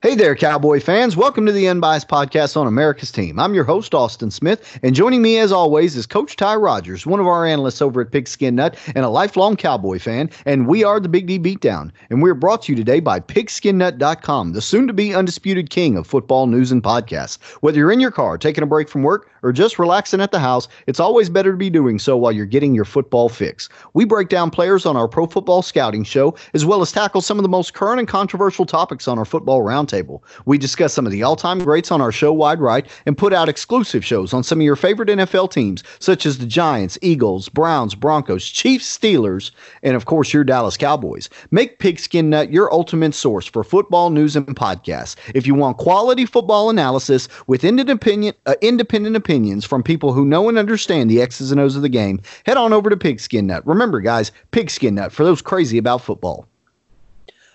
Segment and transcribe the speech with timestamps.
[0.00, 1.16] Hey there, Cowboy fans.
[1.16, 3.40] Welcome to the Unbiased Podcast on America's Team.
[3.40, 7.18] I'm your host, Austin Smith, and joining me as always is Coach Ty Rogers, one
[7.18, 10.30] of our analysts over at Pigskin Nut and a lifelong Cowboy fan.
[10.46, 11.90] And we are the Big D Beatdown.
[12.10, 16.06] And we're brought to you today by pigskinnut.com, the soon to be undisputed king of
[16.06, 17.42] football news and podcasts.
[17.60, 20.38] Whether you're in your car, taking a break from work, or just relaxing at the
[20.38, 23.68] house, it's always better to be doing so while you're getting your football fix.
[23.94, 27.38] We break down players on our pro football scouting show, as well as tackle some
[27.38, 30.22] of the most current and controversial topics on our football roundtable.
[30.44, 33.32] We discuss some of the all time greats on our show Wide Right and put
[33.32, 37.48] out exclusive shows on some of your favorite NFL teams, such as the Giants, Eagles,
[37.48, 39.50] Browns, Broncos, Chiefs, Steelers,
[39.82, 41.28] and of course your Dallas Cowboys.
[41.50, 45.16] Make Pigskin Nut your ultimate source for football news and podcasts.
[45.34, 50.48] If you want quality football analysis with independent, uh, independent opinions from people who know
[50.48, 53.66] and understand the X's and O's of the game, head on over to Pigskin Nut.
[53.66, 56.46] Remember, guys, Pigskin Nut for those crazy about football.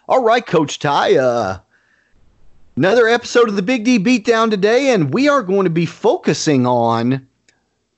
[0.07, 1.15] All right, Coach Ty.
[1.15, 1.59] Uh,
[2.75, 6.65] Another episode of the Big D Beatdown today, and we are going to be focusing
[6.65, 7.27] on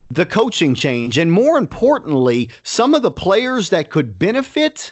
[0.10, 4.92] the coaching change and more importantly, some of the players that could benefit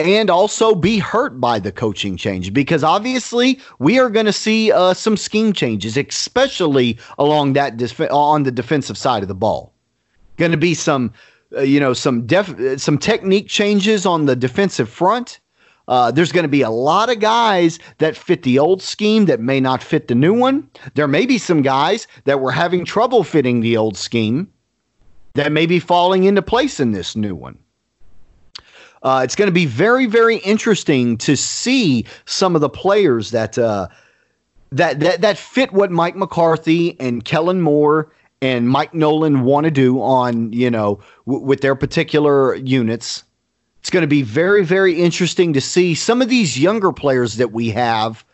[0.00, 4.72] and also be hurt by the coaching change because obviously we are going to see
[4.72, 9.72] uh, some scheme changes, especially along that def- on the defensive side of the ball.
[10.36, 11.12] Going to be some,
[11.56, 15.38] uh, you know, some def- some technique changes on the defensive front
[15.88, 19.40] uh, there's going to be a lot of guys that fit the old scheme that
[19.40, 20.68] may not fit the new one.
[20.94, 24.50] There may be some guys that were having trouble fitting the old scheme
[25.34, 27.58] that may be falling into place in this new one.
[29.02, 33.58] Uh, it's going to be very, very interesting to see some of the players that
[33.58, 33.86] uh,
[34.72, 38.10] that that that fit what Mike McCarthy and Kellen Moore
[38.40, 43.23] and Mike Nolan want to do on you know w- with their particular units
[43.84, 47.52] it's going to be very, very interesting to see some of these younger players that
[47.52, 48.24] we have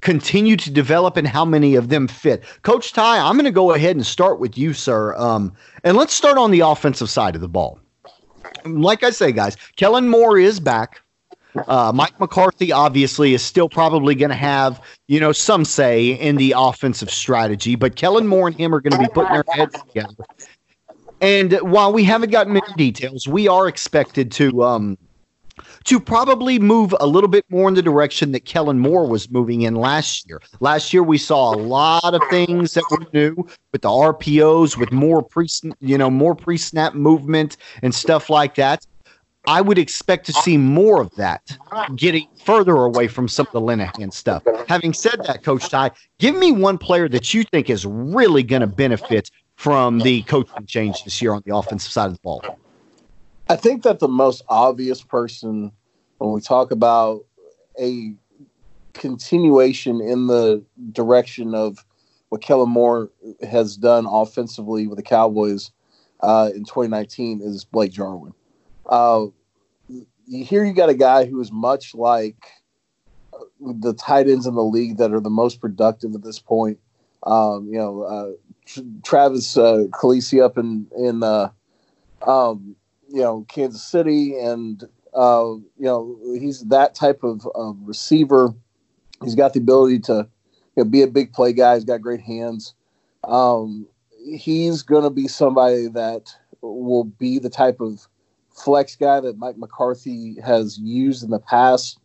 [0.00, 2.42] continue to develop and how many of them fit.
[2.62, 5.14] Coach Ty, I'm going to go ahead and start with you, sir.
[5.16, 5.52] Um,
[5.84, 7.78] and let's start on the offensive side of the ball.
[8.64, 11.02] Like I say, guys, Kellen Moore is back.
[11.54, 16.36] Uh, Mike McCarthy obviously is still probably going to have, you know, some say in
[16.36, 19.82] the offensive strategy, but Kellen Moore and him are going to be putting their heads
[19.82, 20.24] together
[21.20, 24.98] and while we haven't gotten many details, we are expected to um,
[25.84, 29.62] to probably move a little bit more in the direction that Kellen Moore was moving
[29.62, 30.40] in last year.
[30.60, 34.92] Last year, we saw a lot of things that were new with the RPOs, with
[34.92, 35.48] more pre,
[35.80, 38.86] you know, more pre-snap movement and stuff like that.
[39.46, 41.56] I would expect to see more of that,
[41.96, 44.42] getting further away from some of the Linehan stuff.
[44.68, 48.60] Having said that, Coach Ty, give me one player that you think is really going
[48.60, 52.44] to benefit from the coaching change this year on the offensive side of the ball?
[53.48, 55.72] I think that the most obvious person
[56.18, 57.24] when we talk about
[57.80, 58.14] a
[58.94, 61.84] continuation in the direction of
[62.28, 63.10] what Kellen Moore
[63.50, 65.72] has done offensively with the Cowboys
[66.20, 68.34] uh, in 2019 is Blake Jarwin.
[68.86, 69.26] Uh,
[70.28, 72.46] here you got a guy who is much like
[73.60, 76.78] the tight ends in the league that are the most productive at this point.
[77.24, 78.47] Um, you know, uh,
[79.04, 81.50] Travis uh, Kelce up in in uh,
[82.26, 82.76] um,
[83.08, 84.84] you know Kansas City, and
[85.14, 88.54] uh, you know he's that type of, of receiver.
[89.22, 90.28] He's got the ability to
[90.76, 91.74] you know, be a big play guy.
[91.74, 92.74] He's got great hands.
[93.24, 93.86] Um,
[94.36, 96.30] he's going to be somebody that
[96.60, 98.06] will be the type of
[98.52, 101.98] flex guy that Mike McCarthy has used in the past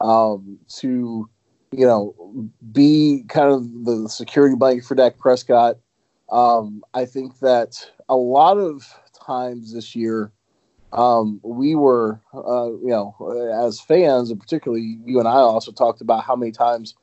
[0.00, 1.28] um, to,
[1.72, 2.14] you know,
[2.72, 5.76] be kind of the security blanket for Dak Prescott
[6.30, 8.86] um, I think that a lot of
[9.26, 10.32] times this year,
[10.92, 13.14] um, we were, uh, you know,
[13.66, 16.94] as fans, and particularly you and I also talked about how many times,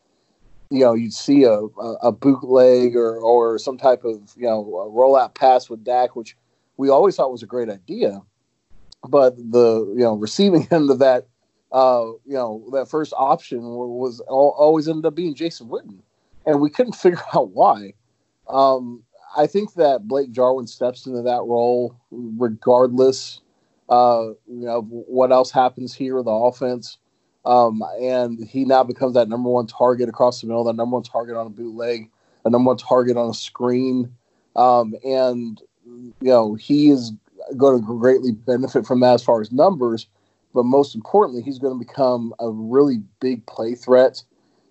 [0.70, 1.60] you know, you'd see a,
[2.02, 6.36] a, bootleg or, or some type of, you know, rollout pass with Dak, which
[6.76, 8.22] we always thought was a great idea.
[9.08, 11.28] But the, you know, receiving end of that,
[11.72, 16.00] uh, you know, that first option was always ended up being Jason Witten.
[16.46, 17.94] And we couldn't figure out why.
[18.50, 19.04] Um,
[19.38, 23.42] I think that Blake Jarwin steps into that role regardless
[23.90, 26.98] uh, you know, what else happens here with the offense.
[27.46, 31.04] Um, and he now becomes that number one target across the middle, that number one
[31.04, 32.10] target on a bootleg,
[32.44, 34.14] a number one target on a screen.
[34.56, 37.14] Um, and, you know, he is
[37.56, 40.08] going to greatly benefit from that as far as numbers.
[40.54, 44.24] But most importantly, he's going to become a really big play threat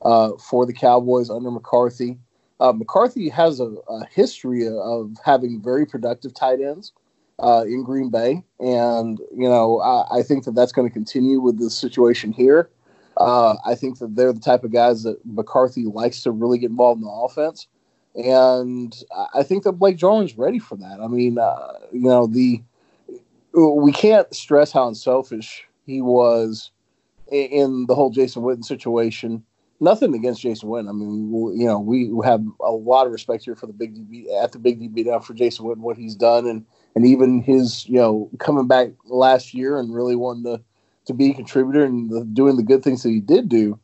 [0.03, 2.19] uh, for the Cowboys under McCarthy.
[2.59, 6.93] Uh, McCarthy has a, a, history of having very productive tight ends
[7.39, 11.41] uh, in Green Bay, and you know I, I think that that's going to continue
[11.41, 12.71] with the situation here.
[13.19, 16.71] Uh, I think that they're the type of guys that McCarthy likes to really get
[16.71, 17.67] involved in the offense,
[18.15, 18.97] and
[19.35, 21.01] I think that Blake Jarwin's ready for that.
[21.01, 22.63] I mean, uh, you know, the
[23.53, 26.71] we can't stress how unselfish he was
[27.31, 29.45] in the whole Jason Witten situation.
[29.79, 30.89] Nothing against Jason Witten.
[30.89, 34.27] I mean, you know, we have a lot of respect here for the big DB
[34.43, 36.65] at the big DB now for Jason Witten, what he's done, and
[36.95, 40.63] and even his, you know, coming back last year and really wanting to
[41.07, 43.79] to be a contributor and the, doing the good things that he did do.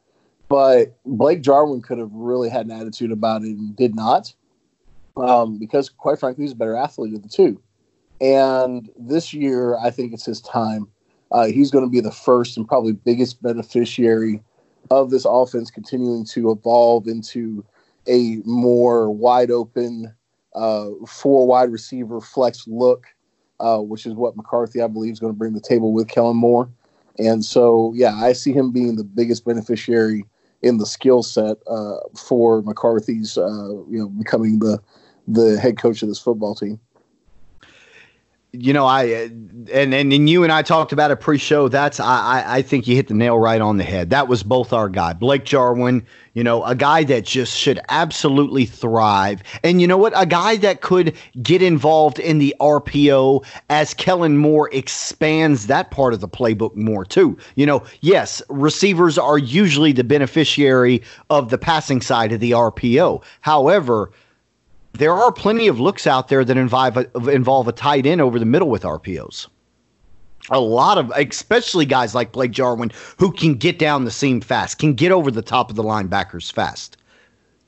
[0.49, 4.35] But Blake Jarwin could have really had an attitude about it and did not,
[5.17, 7.61] um, because quite frankly, he's a better athlete of the two.
[8.21, 10.89] And this year, I think it's his time.
[11.31, 14.43] Uh, he's going to be the first and probably biggest beneficiary
[14.93, 17.65] of this offense continuing to evolve into
[18.07, 20.15] a more wide open
[20.55, 23.07] uh, four wide receiver flex look,
[23.61, 26.37] uh, which is what McCarthy, I believe, is going to bring the table with Kellen
[26.37, 26.69] Moore.
[27.19, 30.25] And so, yeah, I see him being the biggest beneficiary
[30.61, 34.81] in the skill set uh, for McCarthy's, uh, you know, becoming the
[35.29, 36.81] the head coach of this football team
[38.53, 39.29] you know, I uh,
[39.73, 41.69] and, and and you and I talked about it pre-show.
[41.69, 44.11] That's I I think you hit the nail right on the head.
[44.11, 46.05] That was both our guy, Blake Jarwin.
[46.35, 50.57] You know, a guy that just should absolutely thrive, and you know what, a guy
[50.57, 56.29] that could get involved in the RPO as Kellen Moore expands that part of the
[56.29, 57.39] playbook more too.
[57.55, 63.23] You know, yes, receivers are usually the beneficiary of the passing side of the RPO.
[63.41, 64.11] However
[64.95, 68.39] there are plenty of looks out there that involve a, involve a tight end over
[68.39, 69.49] the middle with RPOs.
[70.51, 74.79] A lot of, especially guys like Blake Jarwin, who can get down the seam fast,
[74.79, 76.97] can get over the top of the linebackers fast.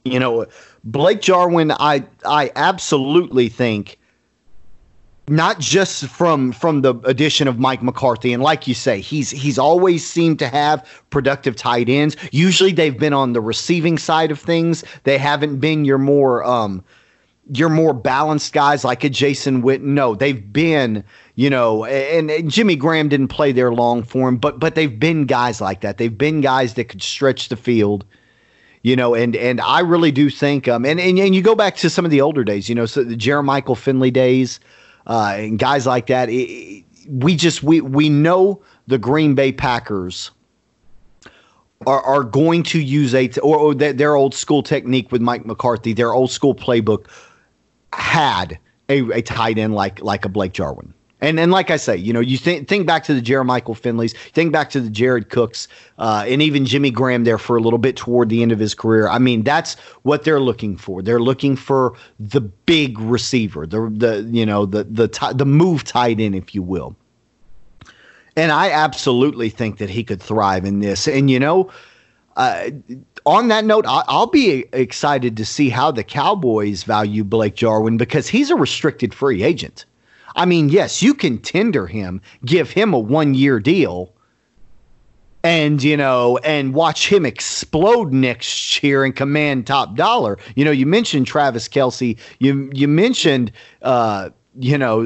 [0.04, 0.46] You know,
[0.82, 3.98] Blake Jarwin, I I absolutely think
[5.28, 9.58] not just from from the addition of Mike McCarthy and like you say he's he's
[9.58, 14.38] always seemed to have productive tight ends usually they've been on the receiving side of
[14.38, 16.84] things they haven't been your more um
[17.52, 19.82] your more balanced guys like a Jason Witten.
[19.82, 21.04] No, they've been,
[21.34, 24.98] you know, and, and, Jimmy Graham didn't play there long for him, but but they've
[24.98, 25.98] been guys like that.
[25.98, 28.04] They've been guys that could stretch the field,
[28.82, 31.76] you know, and and I really do think um and and, and you go back
[31.76, 34.58] to some of the older days, you know, so the Jermichael Finley days,
[35.06, 36.28] uh, and guys like that.
[36.30, 40.30] It, we just we we know the Green Bay Packers
[41.86, 45.92] are, are going to use a or, or their old school technique with Mike McCarthy,
[45.92, 47.06] their old school playbook
[47.94, 48.58] had
[48.88, 50.92] a, a tight end like like a Blake Jarwin.
[51.20, 54.14] And and like I say, you know, you think think back to the Jermichael Finleys,
[54.32, 55.68] think back to the Jared Cooks,
[55.98, 58.74] uh, and even Jimmy Graham there for a little bit toward the end of his
[58.74, 59.08] career.
[59.08, 61.00] I mean, that's what they're looking for.
[61.00, 65.84] They're looking for the big receiver, the the you know the the t- the move
[65.84, 66.94] tight end, if you will.
[68.36, 71.08] And I absolutely think that he could thrive in this.
[71.08, 71.70] And you know,
[72.36, 72.70] uh,
[73.26, 77.96] on that note, I, will be excited to see how the Cowboys value Blake Jarwin
[77.96, 79.84] because he's a restricted free agent.
[80.36, 84.12] I mean, yes, you can tender him, give him a one year deal,
[85.44, 90.38] and you know, and watch him explode next year and command top dollar.
[90.56, 93.52] You know, you mentioned Travis Kelce, you you mentioned,
[93.82, 95.02] uh, you know,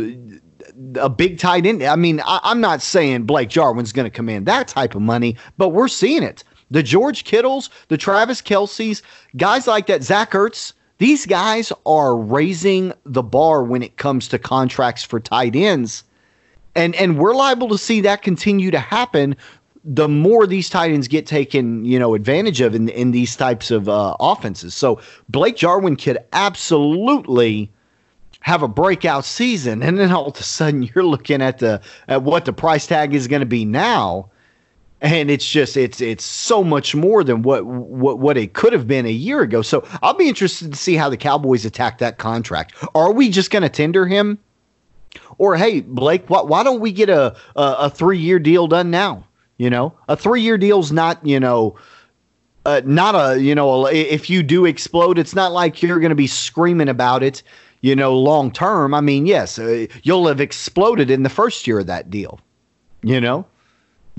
[0.99, 1.83] a big tight end.
[1.83, 5.37] I mean, I, am not saying Blake Jarwin's going to command that type of money,
[5.57, 6.45] but we're seeing it.
[6.71, 9.03] The George Kittles, the Travis Kelces,
[9.37, 14.39] guys like that, Zach Ertz, these guys are raising the bar when it comes to
[14.39, 16.05] contracts for tight ends.
[16.75, 19.37] And and we're liable to see that continue to happen
[19.85, 23.71] the more these tight ends get taken, you know, advantage of in in these types
[23.71, 24.75] of uh, offenses.
[24.75, 27.71] So Blake Jarwin could absolutely
[28.41, 32.23] have a breakout season, and then all of a sudden you're looking at the at
[32.23, 34.31] what the price tag is going to be now,
[35.01, 38.87] and it's just it's it's so much more than what what what it could have
[38.87, 39.63] been a year ago.
[39.63, 42.75] So I'll be interested to see how the Cowboys attack that contract.
[42.95, 44.39] Are we just going to tender him,
[45.39, 48.91] or hey Blake, why, why don't we get a a, a three year deal done
[48.91, 49.25] now?
[49.57, 51.77] You know, a three year deal's not you know.
[52.67, 56.17] Uh, not a you know if you do explode it's not like you're going to
[56.17, 57.43] be screaming about it
[57.81, 61.79] you know long term i mean yes uh, you'll have exploded in the first year
[61.79, 62.39] of that deal
[63.03, 63.47] you know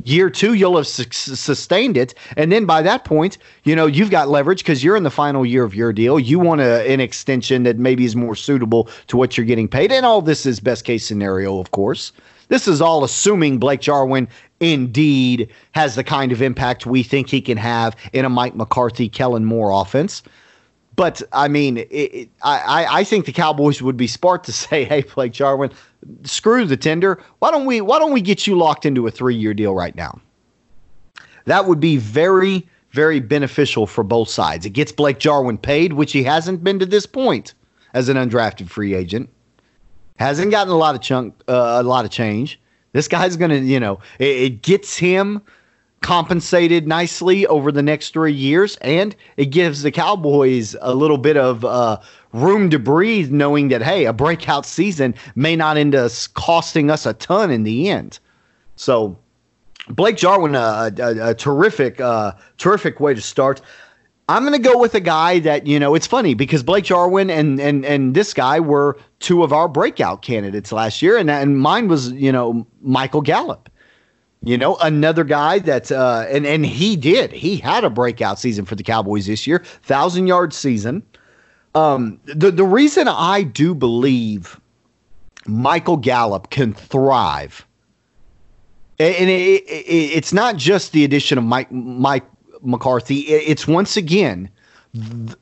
[0.05, 2.13] year two you'll have su- sustained it.
[2.37, 5.45] And then by that point you know you've got leverage because you're in the final
[5.45, 6.19] year of your deal.
[6.19, 9.91] You want a, an extension that maybe is more suitable to what you're getting paid.
[9.91, 12.11] And all this is best case scenario of course.
[12.47, 14.27] This is all assuming blake jarwin
[14.59, 19.09] indeed has the kind of impact we think he can have in a mike mccarthy
[19.09, 20.23] kellen moore offense.
[20.99, 24.83] But I mean, it, it, I I think the Cowboys would be smart to say,
[24.83, 25.71] "Hey, Blake Jarwin,
[26.23, 27.21] screw the tender.
[27.39, 29.95] Why don't we Why don't we get you locked into a three year deal right
[29.95, 30.19] now?"
[31.45, 34.65] That would be very, very beneficial for both sides.
[34.65, 37.53] It gets Blake Jarwin paid, which he hasn't been to this point
[37.93, 39.29] as an undrafted free agent.
[40.17, 42.59] Hasn't gotten a lot of chunk, uh, a lot of change.
[42.91, 45.41] This guy's gonna, you know, it, it gets him
[46.01, 51.37] compensated nicely over the next three years, and it gives the Cowboys a little bit
[51.37, 51.99] of uh,
[52.33, 57.05] room to breathe, knowing that hey, a breakout season may not end up costing us
[57.05, 58.19] a ton in the end.
[58.75, 59.17] So,
[59.89, 63.62] Blake Jarwin, a, a, a terrific, uh, terrific way to start.
[64.29, 65.95] I'm going to go with a guy that you know.
[65.95, 70.21] It's funny because Blake Jarwin and and and this guy were two of our breakout
[70.21, 73.69] candidates last year, and and mine was you know Michael Gallup.
[74.43, 77.31] You know, another guy that uh, and and he did.
[77.31, 81.01] He had a breakout season for the Cowboys this year, thousand yard season.
[81.75, 84.59] Um, the the reason I do believe
[85.45, 87.65] Michael Gallup can thrive,
[88.97, 92.25] and it, it, it's not just the addition of Mike Mike
[92.61, 93.19] McCarthy.
[93.19, 94.49] It's once again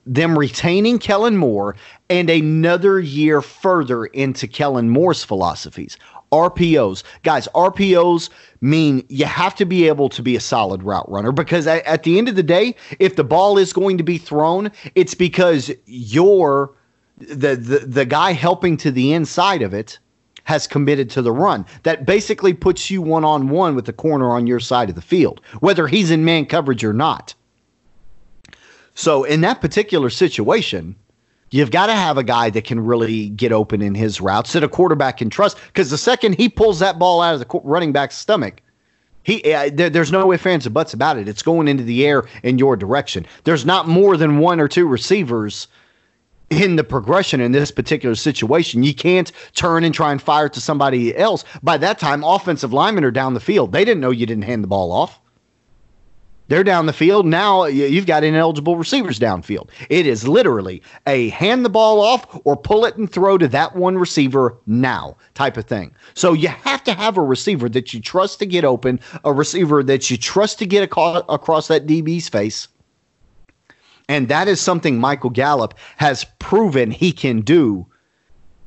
[0.06, 1.76] them retaining Kellen Moore
[2.10, 5.98] and another year further into Kellen Moore's philosophies.
[6.32, 7.04] RPOs.
[7.24, 8.30] Guys, RPOs
[8.62, 12.18] mean you have to be able to be a solid route runner because at, the
[12.18, 16.74] end of the day, if the ball is going to be thrown, it's because you're
[17.18, 19.98] the, the the guy helping to the inside of it
[20.44, 21.66] has committed to the run.
[21.84, 25.02] That basically puts you one on one with the corner on your side of the
[25.02, 27.34] field, whether he's in man coverage or not.
[28.94, 30.96] So in that particular situation,
[31.50, 34.64] You've got to have a guy that can really get open in his routes that
[34.64, 35.58] a quarterback can trust.
[35.68, 38.62] Because the second he pulls that ball out of the running back's stomach,
[39.24, 41.28] he uh, there, there's no ifs ands or buts about it.
[41.28, 43.26] It's going into the air in your direction.
[43.46, 45.68] There's not more than one or two receivers
[46.50, 48.84] in the progression in this particular situation.
[48.84, 51.44] You can't turn and try and fire to somebody else.
[51.62, 53.72] By that time, offensive linemen are down the field.
[53.72, 55.20] They didn't know you didn't hand the ball off.
[56.48, 57.26] They're down the field.
[57.26, 59.70] Now you've got ineligible receivers downfield.
[59.90, 63.76] It is literally a hand the ball off or pull it and throw to that
[63.76, 65.94] one receiver now type of thing.
[66.14, 69.84] So you have to have a receiver that you trust to get open, a receiver
[69.84, 72.68] that you trust to get across that DB's face.
[74.10, 77.86] And that is something Michael Gallup has proven he can do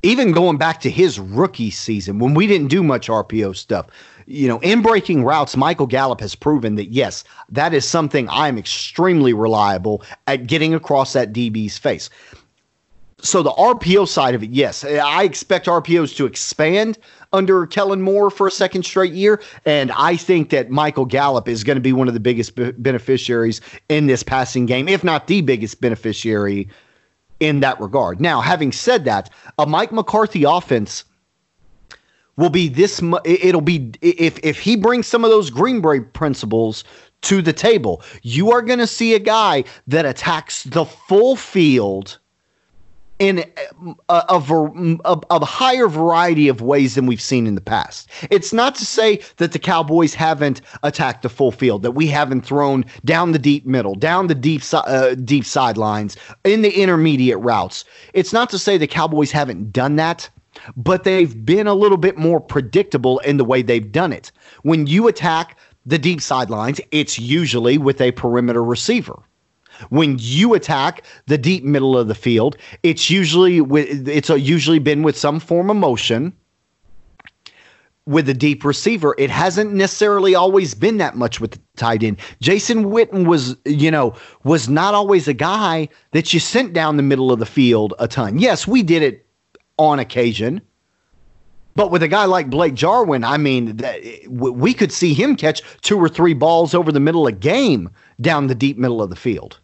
[0.02, 3.86] even going back to his rookie season when we didn't do much RPO stuff
[4.30, 8.56] you know, in breaking routes, Michael Gallup has proven that yes, that is something I'm
[8.56, 12.08] extremely reliable at getting across that DB's face.
[13.22, 16.96] So the RPO side of it, yes, I expect RPOs to expand
[17.32, 21.62] under Kellen Moore for a second straight year, and I think that Michael Gallup is
[21.62, 25.42] going to be one of the biggest beneficiaries in this passing game, if not the
[25.42, 26.68] biggest beneficiary
[27.40, 28.20] in that regard.
[28.20, 31.04] Now, having said that, a Mike McCarthy offense
[32.40, 36.82] will be this it'll be if if he brings some of those Green Bay principles
[37.20, 42.18] to the table you are going to see a guy that attacks the full field
[43.18, 44.42] in a, a,
[45.04, 48.08] a, a, higher variety of ways than we've seen in the past.
[48.30, 52.46] It's not to say that the Cowboys haven't attacked the full field, that we haven't
[52.46, 57.84] thrown down the deep middle, down the deep uh, deep sidelines, in the intermediate routes.
[58.14, 60.30] It's not to say the Cowboys haven't done that
[60.76, 64.32] but they've been a little bit more predictable in the way they've done it.
[64.62, 69.18] When you attack the deep sidelines, it's usually with a perimeter receiver.
[69.88, 75.02] When you attack the deep middle of the field, it's usually with it's usually been
[75.02, 76.34] with some form of motion
[78.06, 79.14] with a deep receiver.
[79.18, 82.18] It hasn't necessarily always been that much with the tight end.
[82.40, 87.02] Jason Witten was, you know, was not always a guy that you sent down the
[87.02, 88.38] middle of the field a ton.
[88.38, 89.26] Yes, we did it
[89.80, 90.60] on occasion.
[91.74, 93.80] But with a guy like Blake Jarwin, I mean,
[94.28, 97.88] we could see him catch two or three balls over the middle of game
[98.20, 99.58] down the deep middle of the field,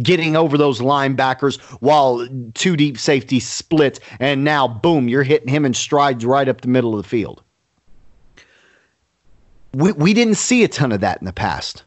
[0.00, 5.64] getting over those linebackers while two deep safeties split, and now boom, you're hitting him
[5.64, 7.42] in strides right up the middle of the field.
[9.74, 11.82] We we didn't see a ton of that in the past.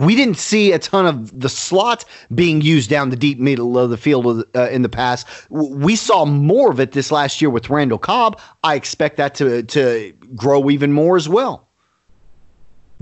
[0.00, 3.90] We didn't see a ton of the slot being used down the deep middle of
[3.90, 5.26] the field uh, in the past.
[5.50, 8.40] We saw more of it this last year with Randall Cobb.
[8.64, 11.68] I expect that to to grow even more as well.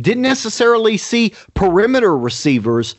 [0.00, 2.96] Didn't necessarily see perimeter receivers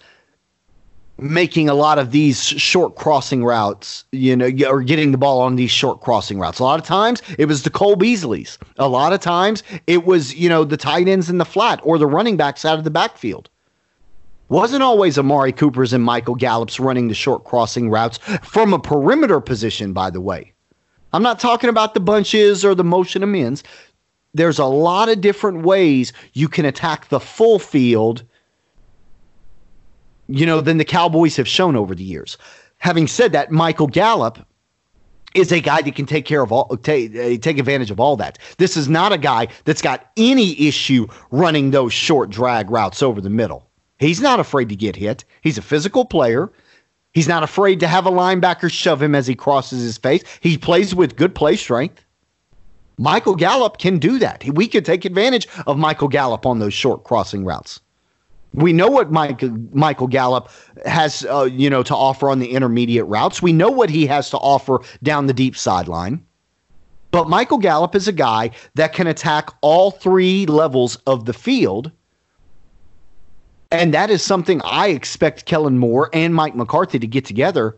[1.18, 5.58] making a lot of these short crossing routes, you know, or getting the ball on
[5.58, 6.60] these short crossing routes.
[6.60, 8.58] A lot of times it was the Cole Beasleys.
[8.78, 11.98] A lot of times it was, you know, the tight ends in the flat or
[11.98, 13.50] the running backs out of the backfield
[14.50, 19.40] wasn't always Amari Cooper's and Michael Gallup's running the short crossing routes from a perimeter
[19.40, 20.54] position, by the way.
[21.14, 23.64] I'm not talking about the bunches or the motion of men's.
[24.34, 28.24] there's a lot of different ways you can attack the full field,
[30.28, 32.38] you know, than the Cowboys have shown over the years.
[32.78, 34.46] Having said that, Michael Gallup
[35.36, 38.16] is a guy that can take care of all take, uh, take advantage of all
[38.18, 38.40] that.
[38.58, 43.22] This is not a guy that's got any issue running those short drag routes over
[43.22, 43.69] the middle.
[44.00, 45.26] He's not afraid to get hit.
[45.42, 46.52] He's a physical player.
[47.14, 50.24] He's not afraid to have a linebacker shove him as he crosses his face.
[50.40, 52.06] He plays with good play strength.
[52.98, 54.44] Michael Gallup can do that.
[54.54, 57.80] We could take advantage of Michael Gallup on those short crossing routes.
[58.54, 59.42] We know what Mike,
[59.74, 60.50] Michael Gallup
[60.86, 63.42] has, uh, you know, to offer on the intermediate routes.
[63.42, 66.26] We know what he has to offer down the deep sideline.
[67.12, 71.92] But Michael Gallup is a guy that can attack all three levels of the field.
[73.72, 77.78] And that is something I expect Kellen Moore and Mike McCarthy to get together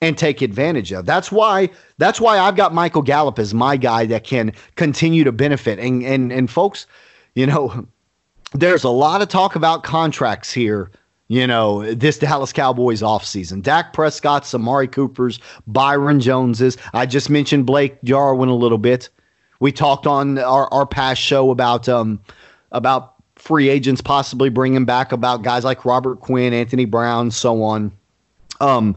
[0.00, 1.06] and take advantage of.
[1.06, 5.32] That's why that's why I've got Michael Gallup as my guy that can continue to
[5.32, 5.78] benefit.
[5.78, 6.86] And and and folks,
[7.34, 7.86] you know,
[8.52, 10.90] there's a lot of talk about contracts here.
[11.28, 13.60] You know, this Dallas Cowboys offseason.
[13.60, 16.76] Dak Prescott's, Amari Cooper's, Byron Joneses.
[16.94, 19.08] I just mentioned Blake Jarwin a little bit.
[19.58, 22.20] We talked on our, our past show about um
[22.70, 23.15] about
[23.46, 27.92] free agents possibly bringing back about guys like Robert Quinn, Anthony Brown, so on.
[28.60, 28.96] Um,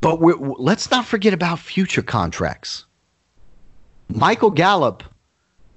[0.00, 0.20] but
[0.60, 2.84] let's not forget about future contracts.
[4.08, 5.02] Michael Gallup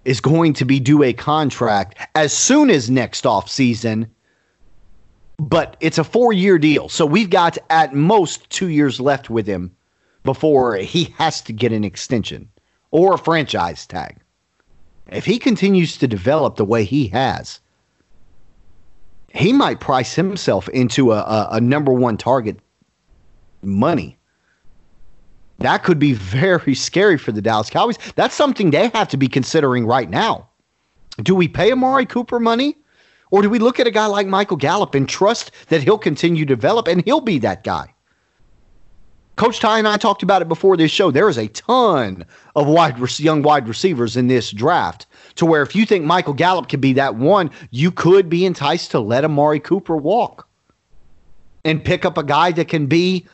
[0.06, 4.10] is going to be due a contract as soon as next off season,
[5.38, 6.90] but it's a four year deal.
[6.90, 9.72] So we've got at most two years left with him
[10.24, 12.50] before he has to get an extension
[12.92, 14.18] or a franchise tag.
[15.12, 17.60] If he continues to develop the way he has,
[19.34, 22.58] he might price himself into a, a, a number one target
[23.62, 24.18] money.
[25.60, 28.00] That could be very scary for the Dallas Cowboys.
[28.16, 30.50] That's something they have to be considering right now.
[31.22, 32.78] Do we pay Amari Cooper money?
[33.32, 36.46] Or do we look at a guy like Michael Gallup and trust that he'll continue
[36.46, 37.91] to develop and he'll be that guy?
[39.42, 41.10] Coach Ty and I talked about it before this show.
[41.10, 45.76] There is a ton of wide young wide receivers in this draft to where if
[45.76, 49.60] you think Michael Gallup could be that one, you could be enticed to let Amari
[49.60, 50.48] Cooper walk
[51.66, 53.26] and pick up a guy that can be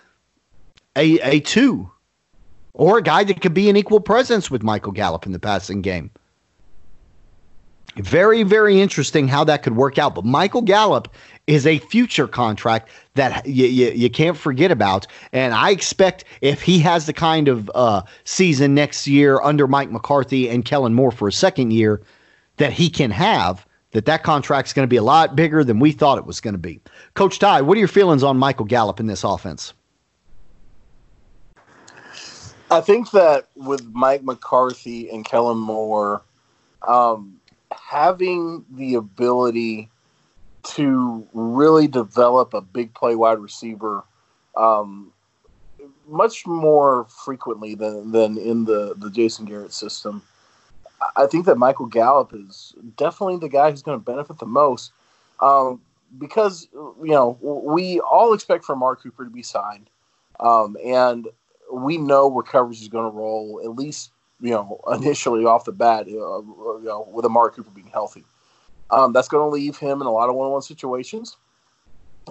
[0.95, 1.91] a, a two
[2.71, 5.81] or a guy that could be an equal presence with Michael Gallup in the passing
[5.81, 6.09] game.
[7.97, 10.15] Very, very interesting how that could work out.
[10.15, 11.13] But Michael Gallup
[11.47, 15.07] is a future contract that you, you, you, can't forget about.
[15.31, 19.89] And I expect if he has the kind of uh, season next year under Mike
[19.89, 22.01] McCarthy and Kellen Moore for a second year
[22.57, 25.93] that he can have, that that contract's going to be a lot bigger than we
[25.93, 26.81] thought it was going to be.
[27.13, 29.73] Coach Ty, what are your feelings on Michael Gallup in this offense?
[32.69, 36.21] I think that with Mike McCarthy and Kellen Moore,
[36.85, 37.39] um,
[37.71, 39.89] having the ability
[40.75, 44.03] to really develop a big play wide receiver
[44.55, 45.11] um,
[46.07, 50.21] much more frequently than, than in the, the Jason Garrett system.
[51.15, 54.91] I think that Michael Gallup is definitely the guy who's going to benefit the most
[55.39, 55.81] um,
[56.17, 59.89] because, you know, we all expect for Amari Cooper to be signed.
[60.39, 61.27] Um, and
[61.71, 65.71] we know where coverage is going to roll, at least, you know, initially off the
[65.71, 68.23] bat, uh, you know, with Amari Cooper being healthy.
[68.89, 71.37] Um, that's going to leave him in a lot of one-on-one situations.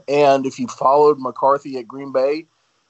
[0.08, 2.46] And if you followed McCarthy at Green Bay,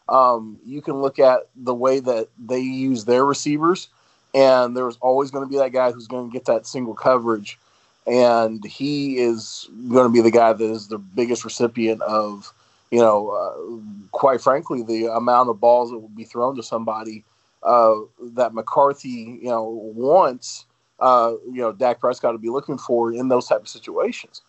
[0.09, 3.89] um, you can look at the way that they use their receivers,
[4.35, 7.59] and there's always going to be that guy who's going to get that single coverage,
[8.07, 12.53] and he is going to be the guy that is the biggest recipient of,
[12.93, 17.25] you know, uh, quite frankly, the amount of balls that will be thrown to somebody
[17.65, 20.67] uh, that McCarthy, you know, wants
[21.01, 24.43] uh, you know, Dak Prescott to be looking for in those type of situations.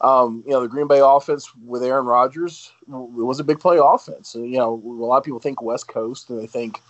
[0.00, 4.34] Um, you know, the Green Bay offense with Aaron Rodgers was a big play offense.
[4.34, 6.80] You know, a lot of people think West Coast and they think,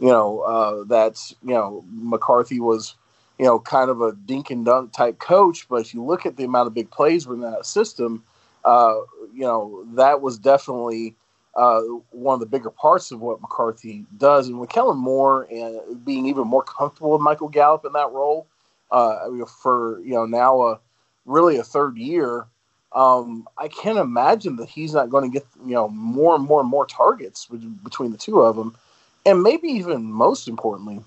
[0.00, 2.94] you know, uh, that, you know, McCarthy was,
[3.38, 5.68] you know, kind of a dink and dunk type coach.
[5.68, 8.22] But if you look at the amount of big plays within that system,
[8.64, 8.94] uh,
[9.34, 11.14] you know, that was definitely
[11.54, 14.48] uh, one of the bigger parts of what McCarthy does.
[14.48, 18.46] And with Kellen Moore and being even more comfortable with Michael Gallup in that role,
[18.92, 20.80] uh, for you know now a
[21.24, 22.46] really a third year.
[22.92, 26.60] Um, I can't imagine that he's not going to get you know more and more
[26.60, 27.48] and more targets
[27.82, 28.76] between the two of them,
[29.24, 31.00] and maybe even most importantly,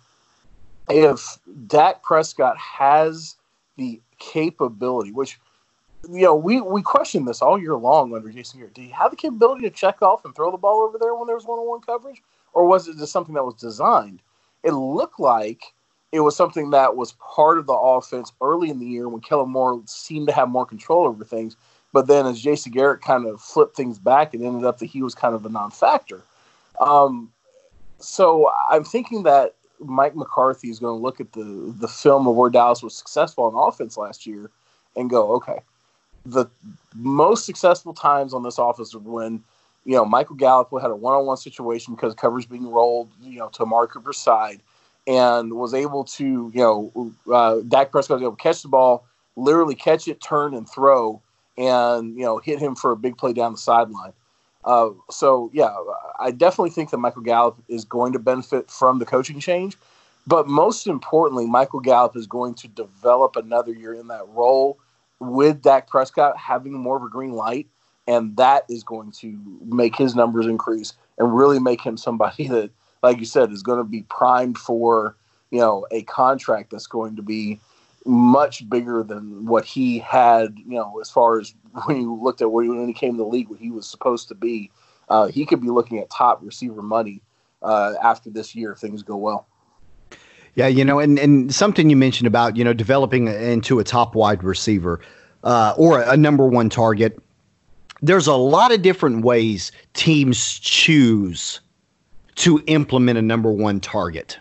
[0.90, 3.36] if Dak Prescott has
[3.78, 5.40] the capability, which
[6.10, 8.74] you know we we questioned this all year long under Jason Garrett.
[8.74, 11.28] Did he have the capability to check off and throw the ball over there when
[11.28, 14.24] there was one on one coverage, or was it just something that was designed?
[14.64, 15.75] It looked like
[16.16, 19.50] it was something that was part of the offense early in the year when Kellen
[19.50, 21.58] Moore seemed to have more control over things.
[21.92, 25.02] But then as Jason Garrett kind of flipped things back, it ended up that he
[25.02, 26.22] was kind of a non-factor.
[26.80, 27.32] Um,
[28.00, 32.36] so I'm thinking that Mike McCarthy is going to look at the the film of
[32.36, 34.50] where Dallas was successful on offense last year
[34.96, 35.60] and go, okay,
[36.26, 36.46] the
[36.94, 39.44] most successful times on this offense were when
[39.84, 43.64] you know Michael Gallup had a one-on-one situation because coverage being rolled, you know, to
[43.64, 44.62] Amari Cooper's side,
[45.08, 49.06] and was able to, you know, uh, Dak Prescott was able to catch the ball,
[49.36, 51.22] literally catch it, turn, and throw,
[51.58, 54.14] and you know, hit him for a big play down the sideline.
[54.64, 55.76] Uh, so yeah,
[56.20, 59.78] I definitely think that Michael Gallup is going to benefit from the coaching change,
[60.26, 64.80] but most importantly, Michael Gallup is going to develop another year in that role
[65.20, 67.68] with Dak Prescott having more of a green light,
[68.08, 72.72] and that is going to make his numbers increase and really make him somebody that,
[73.06, 75.16] like you said, is going to be primed for
[75.52, 77.60] you know a contract that's going to be
[78.06, 81.54] much bigger than what he had, you know, as far as
[81.86, 84.36] when you looked at when he came to the league, what he was supposed to
[84.36, 84.72] be.
[85.10, 87.22] Uh, he could be looking at top receiver money
[87.62, 89.48] uh, after this year if things go well.
[90.56, 94.16] Yeah, you know, and, and something you mentioned about, you know, developing into a top
[94.16, 95.02] wide receiver
[95.44, 97.20] uh, or a number one target.
[98.02, 101.60] There's a lot of different ways teams choose
[102.36, 104.38] to implement a number one target.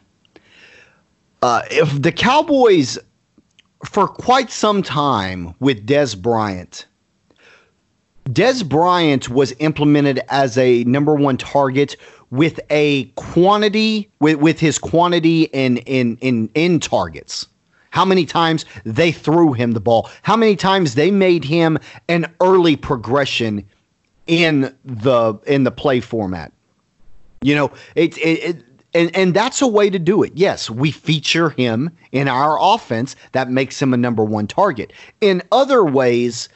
[1.43, 2.99] Uh, if the Cowboys
[3.85, 6.87] for quite some time with Dez Bryant.
[8.29, 11.97] Dez Bryant was implemented as a number one target
[12.31, 17.47] with a quantity with, with his quantity in in in in targets.
[17.91, 20.11] How many times they threw him the ball?
[20.23, 21.79] How many times they made him
[22.09, 23.69] an early progression
[24.27, 26.53] in the in the play format?
[27.45, 30.33] You know, it, it, it and and that's a way to do it.
[30.35, 33.15] Yes, we feature him in our offense.
[33.33, 34.95] That makes him a number one target.
[35.21, 36.49] In other ways,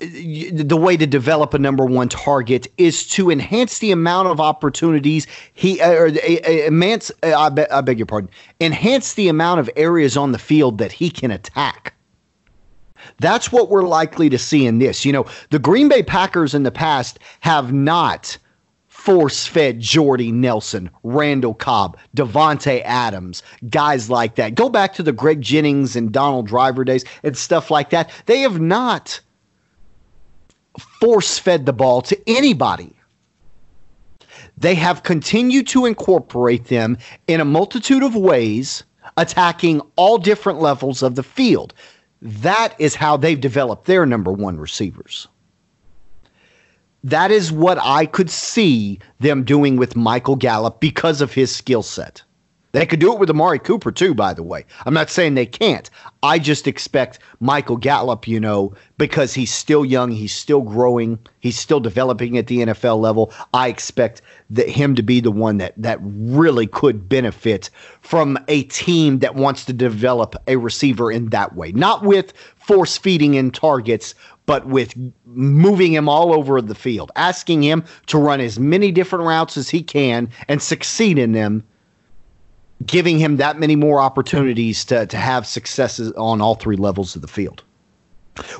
[0.00, 5.28] the way to develop a number one target is to enhance the amount of opportunities
[5.54, 7.12] he uh, or enhance.
[7.22, 8.28] Uh, I, be, I beg your pardon.
[8.60, 11.94] Enhance the amount of areas on the field that he can attack.
[13.20, 15.04] That's what we're likely to see in this.
[15.04, 18.36] You know, the Green Bay Packers in the past have not
[19.00, 24.54] force fed Jordy Nelson, Randall Cobb, Davante Adams, guys like that.
[24.54, 28.10] Go back to the Greg Jennings and Donald Driver days and stuff like that.
[28.26, 29.18] They have not
[31.00, 32.94] force fed the ball to anybody.
[34.58, 38.84] They have continued to incorporate them in a multitude of ways,
[39.16, 41.72] attacking all different levels of the field.
[42.20, 45.26] That is how they've developed their number one receivers.
[47.02, 51.82] That is what I could see them doing with Michael Gallup because of his skill
[51.82, 52.22] set.
[52.72, 54.64] They could do it with Amari Cooper too, by the way.
[54.86, 55.90] I'm not saying they can't.
[56.22, 61.58] I just expect Michael Gallup, you know, because he's still young, he's still growing, he's
[61.58, 63.32] still developing at the NFL level.
[63.54, 68.64] I expect that him to be the one that that really could benefit from a
[68.64, 71.72] team that wants to develop a receiver in that way.
[71.72, 74.14] Not with force feeding in targets,
[74.46, 74.94] but with
[75.26, 79.70] moving him all over the field, asking him to run as many different routes as
[79.70, 81.62] he can and succeed in them,
[82.84, 87.22] giving him that many more opportunities to, to have successes on all three levels of
[87.22, 87.62] the field.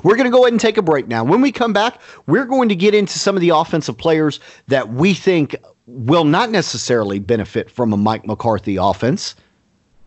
[0.03, 1.23] We're going to go ahead and take a break now.
[1.23, 4.89] When we come back, we're going to get into some of the offensive players that
[4.89, 5.55] we think
[5.87, 9.35] will not necessarily benefit from a Mike McCarthy offense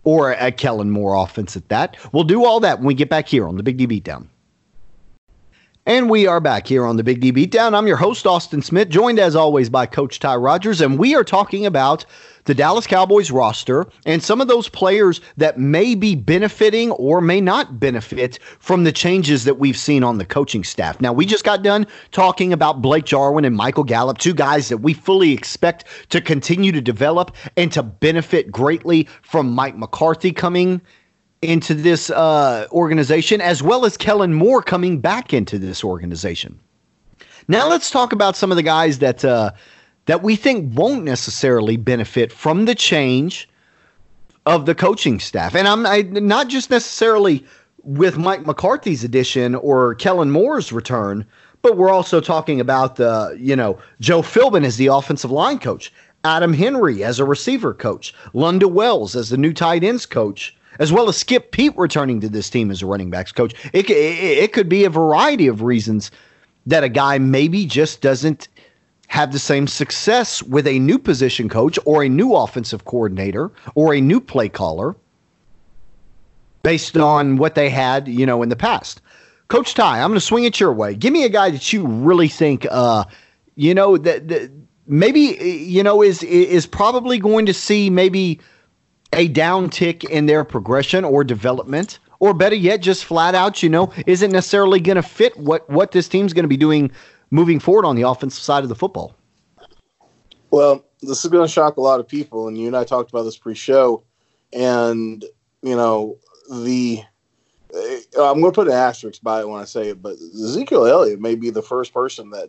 [0.04, 1.96] or a Kellen Moore offense at that.
[2.12, 4.28] We'll do all that when we get back here on the Big D Beatdown.
[5.86, 7.76] And we are back here on the Big D Beatdown.
[7.76, 11.22] I'm your host, Austin Smith, joined as always by Coach Ty Rogers, and we are
[11.22, 12.06] talking about
[12.44, 17.38] the Dallas Cowboys roster and some of those players that may be benefiting or may
[17.38, 21.02] not benefit from the changes that we've seen on the coaching staff.
[21.02, 24.78] Now, we just got done talking about Blake Jarwin and Michael Gallup, two guys that
[24.78, 30.80] we fully expect to continue to develop and to benefit greatly from Mike McCarthy coming
[31.44, 36.58] into this uh, organization, as well as Kellen Moore coming back into this organization.
[37.48, 39.50] Now let's talk about some of the guys that uh,
[40.06, 43.48] that we think won't necessarily benefit from the change
[44.46, 47.44] of the coaching staff, and I'm I, not just necessarily
[47.82, 51.26] with Mike McCarthy's addition or Kellen Moore's return,
[51.60, 55.92] but we're also talking about the you know Joe Philbin as the offensive line coach,
[56.24, 60.92] Adam Henry as a receiver coach, Lunda Wells as the new tight ends coach as
[60.92, 63.54] well as Skip Peete returning to this team as a running backs coach.
[63.72, 66.10] It, it, it could be a variety of reasons
[66.66, 68.48] that a guy maybe just doesn't
[69.08, 73.94] have the same success with a new position coach or a new offensive coordinator or
[73.94, 74.96] a new play caller
[76.62, 79.02] based on what they had, you know, in the past.
[79.48, 80.94] Coach Ty, I'm going to swing it your way.
[80.94, 83.04] Give me a guy that you really think, uh,
[83.56, 84.50] you know, that, that
[84.86, 88.40] maybe you know is is probably going to see maybe
[89.14, 93.92] a downtick in their progression or development, or better yet, just flat out, you know,
[94.06, 96.90] isn't necessarily going to fit what what this team's going to be doing
[97.30, 99.14] moving forward on the offensive side of the football.
[100.50, 103.10] Well, this is going to shock a lot of people, and you and I talked
[103.10, 104.02] about this pre-show,
[104.52, 105.24] and
[105.62, 106.18] you know
[106.50, 107.02] the.
[107.74, 110.86] Uh, I'm going to put an asterisk by it when I say it, but Ezekiel
[110.86, 112.48] Elliott may be the first person that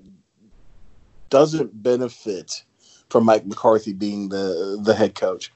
[1.32, 2.64] doesn't benefit
[3.10, 5.52] from Mike McCarthy being the the head coach.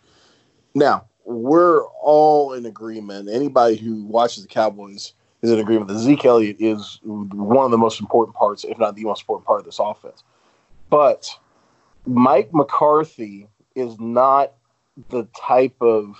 [0.79, 3.27] Now, we're all in agreement.
[3.29, 7.77] Anybody who watches the Cowboys is in agreement that Zeke Elliott is one of the
[7.77, 10.23] most important parts, if not the most important part of this offense.
[10.89, 11.29] But
[12.05, 14.53] Mike McCarthy is not
[15.09, 16.15] the type of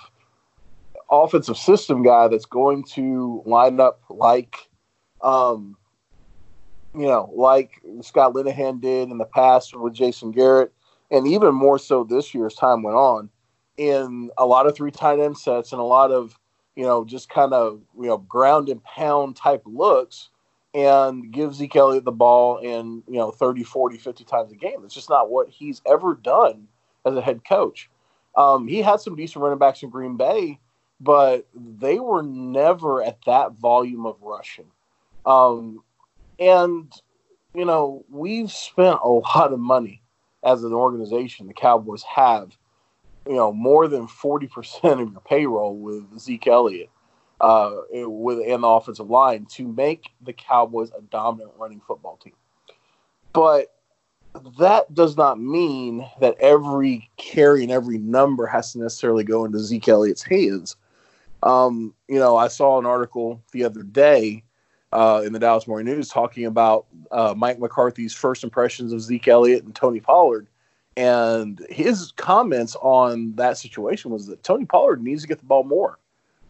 [1.10, 4.68] offensive system guy that's going to line up like,
[5.22, 5.78] um,
[6.94, 10.72] you know, like Scott Linehan did in the past with Jason Garrett,
[11.10, 13.30] and even more so this year as time went on,
[13.80, 16.38] in a lot of three tight end sets and a lot of,
[16.76, 20.28] you know, just kind of, you know, ground and pound type looks
[20.74, 24.84] and give Zeke Elliott the ball in, you know, 30, 40, 50 times a game.
[24.84, 26.68] It's just not what he's ever done
[27.06, 27.88] as a head coach.
[28.36, 30.60] Um, he had some decent running backs in Green Bay,
[31.00, 34.70] but they were never at that volume of rushing.
[35.24, 35.82] Um,
[36.38, 36.92] and,
[37.54, 40.02] you know, we've spent a lot of money
[40.44, 42.58] as an organization, the Cowboys have,
[43.26, 46.90] you know, more than 40% of your payroll with Zeke Elliott
[47.40, 47.72] uh,
[48.06, 52.34] within the offensive line to make the Cowboys a dominant running football team.
[53.32, 53.68] But
[54.58, 59.58] that does not mean that every carry and every number has to necessarily go into
[59.58, 60.76] Zeke Elliott's hands.
[61.42, 64.44] Um, you know, I saw an article the other day
[64.92, 69.28] uh, in the Dallas Morning News talking about uh, Mike McCarthy's first impressions of Zeke
[69.28, 70.48] Elliott and Tony Pollard.
[70.96, 75.64] And his comments on that situation was that Tony Pollard needs to get the ball
[75.64, 75.98] more.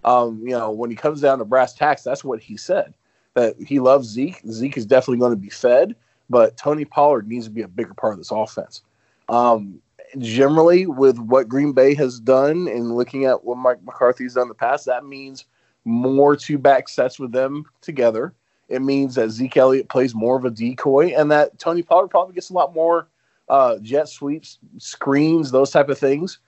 [0.04, 2.94] Um, you know, when he comes down to brass tacks, that's what he said.
[3.34, 4.40] That he loves Zeke.
[4.50, 5.94] Zeke is definitely going to be fed,
[6.30, 8.82] but Tony Pollard needs to be a bigger part of this offense.
[9.28, 9.80] Um,
[10.18, 14.48] generally, with what Green Bay has done and looking at what Mike McCarthy's done in
[14.48, 15.44] the past, that means
[15.84, 18.34] more two back sets with them together.
[18.68, 22.34] It means that Zeke Elliott plays more of a decoy, and that Tony Pollard probably
[22.34, 23.08] gets a lot more
[23.50, 26.38] uh, jet sweeps, screens, those type of things.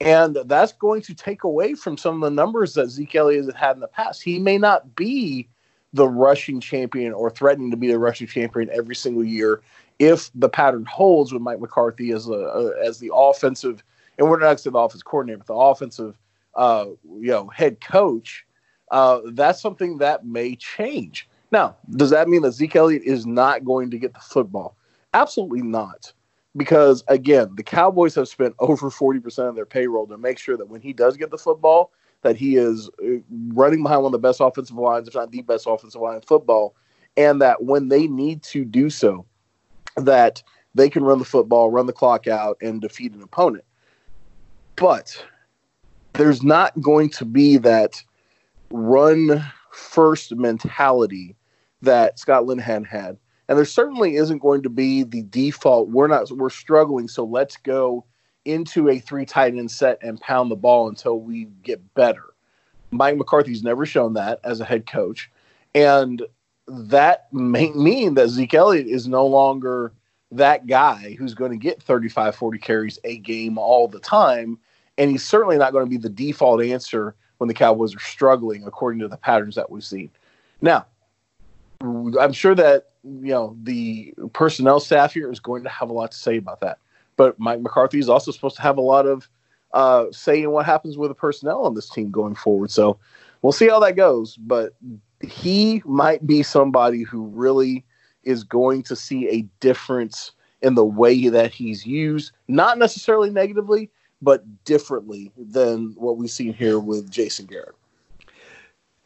[0.00, 3.54] And that's going to take away from some of the numbers that Zeke Elliott has
[3.54, 4.22] had in the past.
[4.22, 5.48] He may not be
[5.92, 9.62] the rushing champion or threatening to be the rushing champion every single year
[9.98, 13.82] if the pattern holds with Mike McCarthy as a, as the offensive
[14.18, 16.18] and we're not saying the offensive coordinator, but the offensive
[16.56, 16.86] uh,
[17.20, 18.44] you know head coach.
[18.90, 21.28] Uh, that's something that may change.
[21.52, 24.76] Now, does that mean that Zeke Elliott is not going to get the football?
[25.14, 26.12] Absolutely not
[26.58, 30.68] because again, the Cowboys have spent over 40% of their payroll to make sure that
[30.68, 31.92] when he does get the football,
[32.22, 33.18] that he is uh,
[33.54, 36.22] running behind one of the best offensive lines, if not the best offensive line in
[36.22, 36.74] football,
[37.16, 39.24] and that when they need to do so,
[39.96, 40.42] that
[40.74, 43.64] they can run the football, run the clock out, and defeat an opponent.
[44.76, 45.24] But
[46.14, 48.02] there's not going to be that
[48.70, 51.36] run first mentality
[51.82, 53.16] that Scott Linehan had
[53.48, 55.88] and there certainly isn't going to be the default.
[55.88, 58.04] We're not we're struggling, so let's go
[58.44, 62.24] into a three tight end set and pound the ball until we get better.
[62.90, 65.30] Mike McCarthy's never shown that as a head coach,
[65.74, 66.22] and
[66.66, 69.92] that may mean that Zeke Elliott is no longer
[70.30, 74.58] that guy who's going to get 35, 40 carries a game all the time.
[74.98, 78.64] And he's certainly not going to be the default answer when the Cowboys are struggling,
[78.64, 80.10] according to the patterns that we've seen.
[80.60, 80.86] Now,
[81.80, 86.10] I'm sure that you know the personnel staff here is going to have a lot
[86.12, 86.78] to say about that.
[87.16, 89.28] But Mike McCarthy is also supposed to have a lot of
[89.72, 92.70] uh, say in what happens with the personnel on this team going forward.
[92.70, 92.98] So
[93.42, 94.36] we'll see how that goes.
[94.36, 94.74] But
[95.20, 97.84] he might be somebody who really
[98.24, 103.90] is going to see a difference in the way that he's used, not necessarily negatively,
[104.20, 107.76] but differently than what we've seen here with Jason Garrett.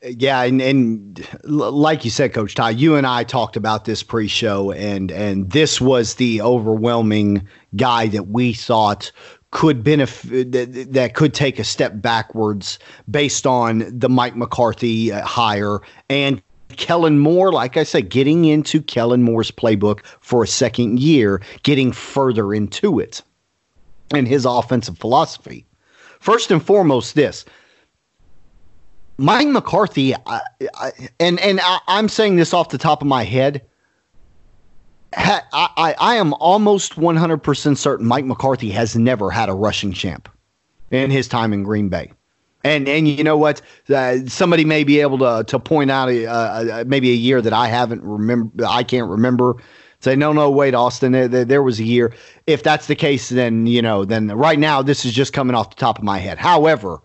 [0.05, 4.73] Yeah, and, and like you said, Coach Ty, you and I talked about this pre-show,
[4.73, 9.13] and and this was the overwhelming guy that we thought
[9.53, 12.79] could benefit that, that could take a step backwards
[13.11, 16.43] based on the Mike McCarthy uh, hire and
[16.77, 21.93] Kellen Moore, like I said, getting into Kellen Moore's playbook for a second year, getting
[21.93, 23.23] further into it
[24.15, 25.67] and his offensive philosophy.
[26.21, 27.45] First and foremost, this
[29.19, 30.41] Mike McCarthy, I,
[30.75, 33.63] I, and and I, am saying this off the top of my head.
[35.15, 40.29] Ha, I, I am almost 100% certain Mike McCarthy has never had a rushing champ
[40.91, 42.11] in his time in Green Bay.
[42.65, 43.61] And and you know what?
[43.93, 47.53] Uh, somebody may be able to to point out a, uh, maybe a year that
[47.53, 48.65] I haven't remember.
[48.67, 49.57] I can't remember.
[50.01, 51.13] Say no, no, wait, Austin.
[51.13, 52.13] There, there was a year.
[52.47, 55.71] If that's the case, then you know, then right now this is just coming off
[55.71, 56.39] the top of my head.
[56.39, 57.01] However,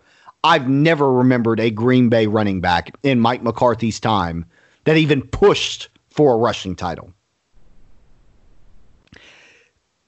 [0.47, 4.45] I've never remembered a Green Bay running back in Mike McCarthy's time
[4.85, 7.11] that even pushed for a rushing title.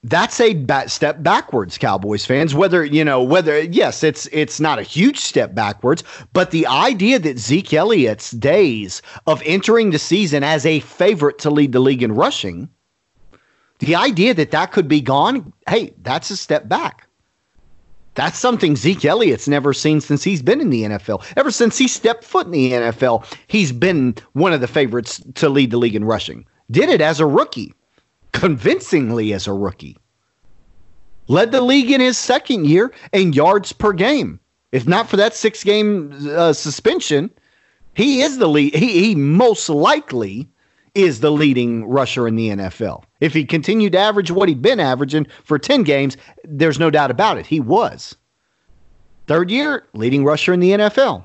[0.01, 4.83] That's a step backwards cowboys fans whether you know whether yes it's it's not a
[4.83, 10.65] huge step backwards but the idea that zeke elliott's days of entering the season as
[10.65, 12.69] a favorite to lead the league in rushing
[13.79, 17.08] the idea that that could be gone hey that's a step back
[18.19, 21.23] that's something Zeke Elliott's never seen since he's been in the NFL.
[21.37, 25.49] Ever since he stepped foot in the NFL, he's been one of the favorites to
[25.49, 26.45] lead the league in rushing.
[26.69, 27.73] Did it as a rookie
[28.33, 29.97] convincingly as a rookie.
[31.27, 34.39] Led the league in his second year in yards per game.
[34.71, 37.29] If not for that six game uh, suspension,
[37.95, 38.75] he is the lead.
[38.75, 40.47] He, he most likely
[41.03, 43.03] is the leading rusher in the NFL.
[43.19, 47.11] If he continued to average what he'd been averaging for 10 games, there's no doubt
[47.11, 47.45] about it.
[47.45, 48.15] He was.
[49.27, 51.23] Third year, leading rusher in the NFL.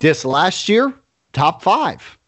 [0.00, 0.92] This last year,
[1.32, 2.18] top five.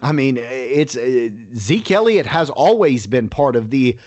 [0.00, 3.98] I mean, it's uh, Zeke Elliott has always been part of the,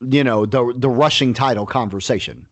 [0.00, 2.48] you know, the the rushing title conversation.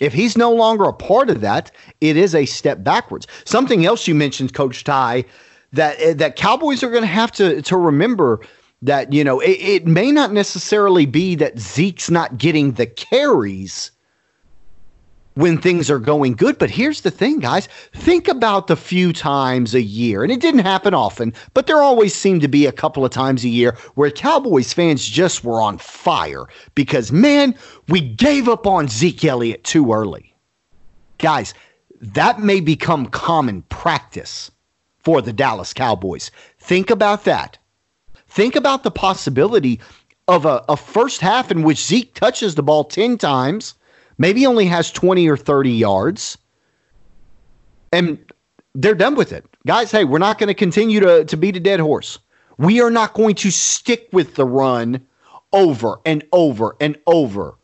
[0.00, 3.26] If he's no longer a part of that, it is a step backwards.
[3.44, 5.24] Something else you mentioned, Coach Ty,
[5.72, 8.40] that uh, that Cowboys are going to have to to remember
[8.82, 13.90] that you know it, it may not necessarily be that Zeke's not getting the carries
[15.38, 16.58] when things are going good.
[16.58, 17.68] But here's the thing, guys.
[17.94, 22.12] Think about the few times a year, and it didn't happen often, but there always
[22.12, 25.78] seemed to be a couple of times a year where Cowboys fans just were on
[25.78, 27.54] fire because, man,
[27.86, 30.34] we gave up on Zeke Elliott too early.
[31.18, 31.54] Guys,
[32.00, 34.50] that may become common practice
[35.04, 36.32] for the Dallas Cowboys.
[36.58, 37.58] Think about that.
[38.26, 39.78] Think about the possibility
[40.26, 43.74] of a, a first half in which Zeke touches the ball 10 times
[44.18, 46.36] maybe only has 20 or 30 yards,
[47.92, 48.18] and
[48.74, 49.44] they're done with it.
[49.66, 52.18] Guys, hey, we're not going to continue to, to beat a dead horse.
[52.58, 55.04] We are not going to stick with the run
[55.52, 57.56] over and over and over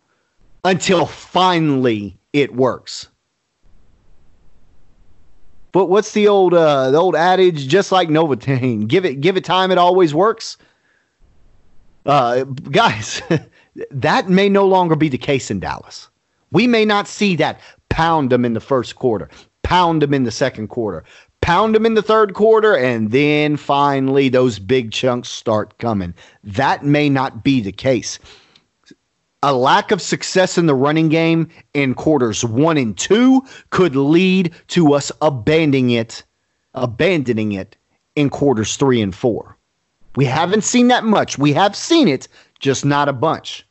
[0.64, 3.08] until finally it works.
[5.72, 7.66] But what's the old uh, the old adage?
[7.66, 10.56] Just like Novocaine, give it give it time, it always works.
[12.06, 13.20] Uh, guys,
[13.90, 16.08] that may no longer be the case in Dallas.
[16.54, 19.28] We may not see that pound them in the first quarter,
[19.64, 21.02] pound them in the second quarter,
[21.40, 26.14] pound them in the third quarter, and then finally those big chunks start coming.
[26.44, 28.20] That may not be the case.
[29.42, 34.54] A lack of success in the running game in quarters one and two could lead
[34.68, 36.22] to us abandoning it,
[36.74, 37.76] abandoning it
[38.14, 39.58] in quarters three and four.
[40.14, 41.36] We haven't seen that much.
[41.36, 42.28] We have seen it,
[42.60, 43.66] just not a bunch.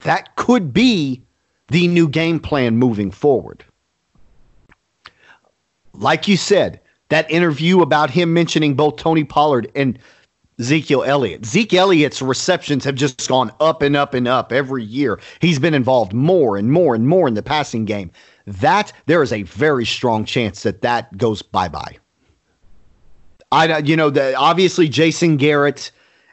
[0.00, 1.22] That could be
[1.70, 3.64] the new game plan moving forward.
[5.94, 9.98] Like you said, that interview about him mentioning both Tony Pollard and
[10.60, 11.46] Ezekiel Elliott.
[11.46, 15.18] Zeke Elliott's receptions have just gone up and up and up every year.
[15.40, 18.10] He's been involved more and more and more in the passing game.
[18.46, 21.96] That there is a very strong chance that that goes bye bye.
[23.52, 25.90] I you know the obviously Jason Garrett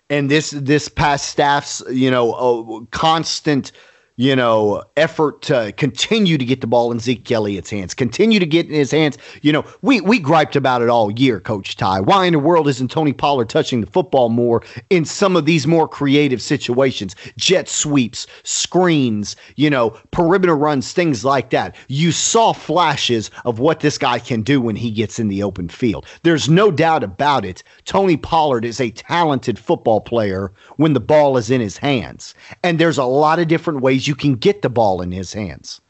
[0.10, 3.72] and this this past staff's you know uh, constant
[4.18, 8.48] you know, effort to continue to get the ball in Zeke Elliott's hands, continue to
[8.48, 9.16] get in his hands.
[9.44, 12.02] You know, we we griped about it all year, Coach Ty.
[12.02, 15.68] Why in the world isn't Tony Pollard touching the football more in some of these
[15.68, 17.16] more creative situations?
[17.38, 21.76] Jet sweeps, screens, you know, perimeter runs, things like that.
[21.88, 25.70] You saw flashes of what this guy can do when he gets in the open
[25.70, 26.08] field.
[26.24, 27.62] There's no doubt about it.
[27.86, 32.34] Tony Pollard is a talented football player when the ball is in his hands.
[32.64, 35.82] And there's a lot of different ways you can get the ball in his hands.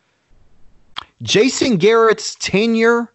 [1.21, 3.11] Jason Garrett's tenure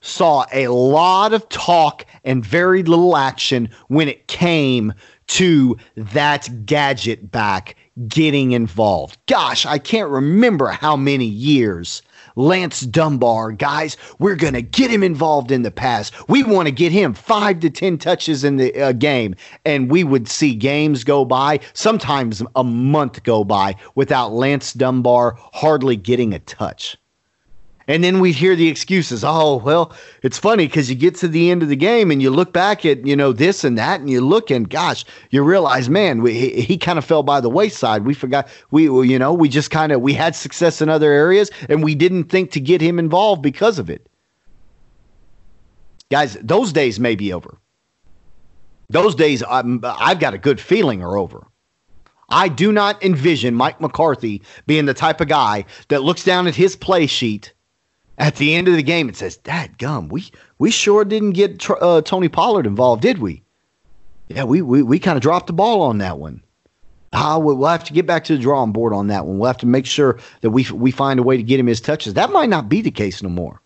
[0.00, 4.92] saw a lot of talk and very little action when it came
[5.26, 7.76] to that gadget back
[8.06, 9.18] getting involved.
[9.26, 12.02] Gosh, I can't remember how many years
[12.38, 16.12] Lance Dunbar, guys, we're going to get him involved in the pass.
[16.28, 19.34] We want to get him five to 10 touches in the uh, game.
[19.64, 25.36] And we would see games go by, sometimes a month go by, without Lance Dunbar
[25.52, 26.96] hardly getting a touch.
[27.88, 29.24] And then we'd hear the excuses.
[29.24, 32.28] Oh, well, it's funny because you get to the end of the game and you
[32.28, 35.88] look back at, you know, this and that, and you look and gosh, you realize,
[35.88, 38.04] man, we, he, he kind of fell by the wayside.
[38.04, 41.50] We forgot, we, you know, we just kind of, we had success in other areas
[41.70, 44.06] and we didn't think to get him involved because of it.
[46.10, 47.56] Guys, those days may be over.
[48.90, 51.46] Those days, I'm, I've got a good feeling are over.
[52.30, 56.54] I do not envision Mike McCarthy being the type of guy that looks down at
[56.54, 57.54] his play sheet
[58.18, 61.68] at the end of the game and says, "Dad, gum, we we sure didn't get
[61.70, 63.42] uh, Tony Pollard involved, did we?
[64.28, 66.42] Yeah, we we, we kind of dropped the ball on that one.
[67.14, 69.38] Ah, we'll have to get back to the drawing board on that one.
[69.38, 71.80] We'll have to make sure that we we find a way to get him his
[71.80, 72.14] touches.
[72.14, 73.62] That might not be the case no more.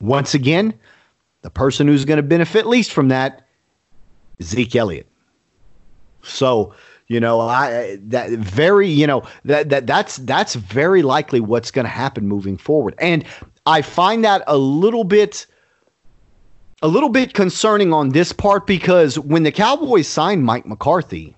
[0.00, 0.72] Once again,
[1.42, 3.46] the person who's going to benefit least from that,
[4.42, 5.06] Zeke Elliott.
[6.22, 6.74] So
[7.08, 11.84] you know, I that very, you know, that that that's that's very likely what's going
[11.84, 12.94] to happen moving forward.
[12.98, 13.24] And
[13.66, 15.46] I find that a little bit
[16.82, 21.36] a little bit concerning on this part because when the Cowboys signed Mike McCarthy,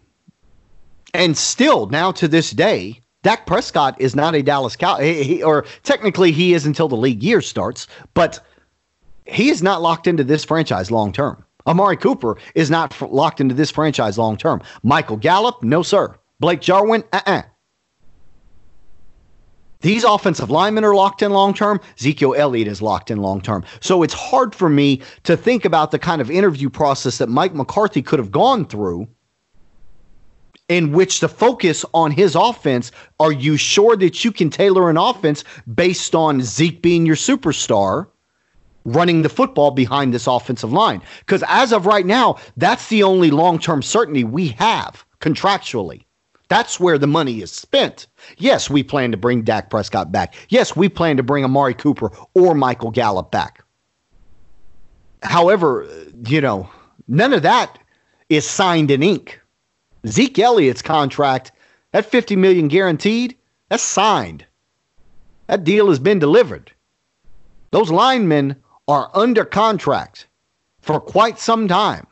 [1.12, 5.66] and still now to this day, Dak Prescott is not a Dallas Cow, he, or
[5.82, 8.40] technically he is until the league year starts, but
[9.26, 11.44] he is not locked into this franchise long term.
[11.66, 14.62] Amari Cooper is not f- locked into this franchise long term.
[14.82, 16.14] Michael Gallup, no sir.
[16.40, 17.38] Blake Jarwin, uh uh-uh.
[17.38, 17.42] uh
[19.84, 21.78] These offensive linemen are locked in long term.
[21.98, 23.66] Ezekiel Elliott is locked in long term.
[23.80, 27.54] So it's hard for me to think about the kind of interview process that Mike
[27.54, 29.06] McCarthy could have gone through
[30.70, 34.96] in which the focus on his offense are you sure that you can tailor an
[34.96, 38.06] offense based on Zeke being your superstar?
[38.86, 41.00] running the football behind this offensive line.
[41.20, 46.03] Because as of right now, that's the only long term certainty we have contractually.
[46.54, 48.06] That's where the money is spent.
[48.38, 50.36] Yes, we plan to bring Dak Prescott back.
[50.50, 53.64] Yes, we plan to bring Amari Cooper or Michael Gallup back.
[55.24, 55.84] However,
[56.28, 56.70] you know,
[57.08, 57.80] none of that
[58.28, 59.40] is signed in ink.
[60.06, 61.50] Zeke Elliott's contract,
[61.90, 63.36] that 50 million guaranteed,
[63.68, 64.46] that's signed.
[65.48, 66.70] That deal has been delivered.
[67.72, 68.54] Those linemen
[68.86, 70.28] are under contract
[70.82, 72.06] for quite some time.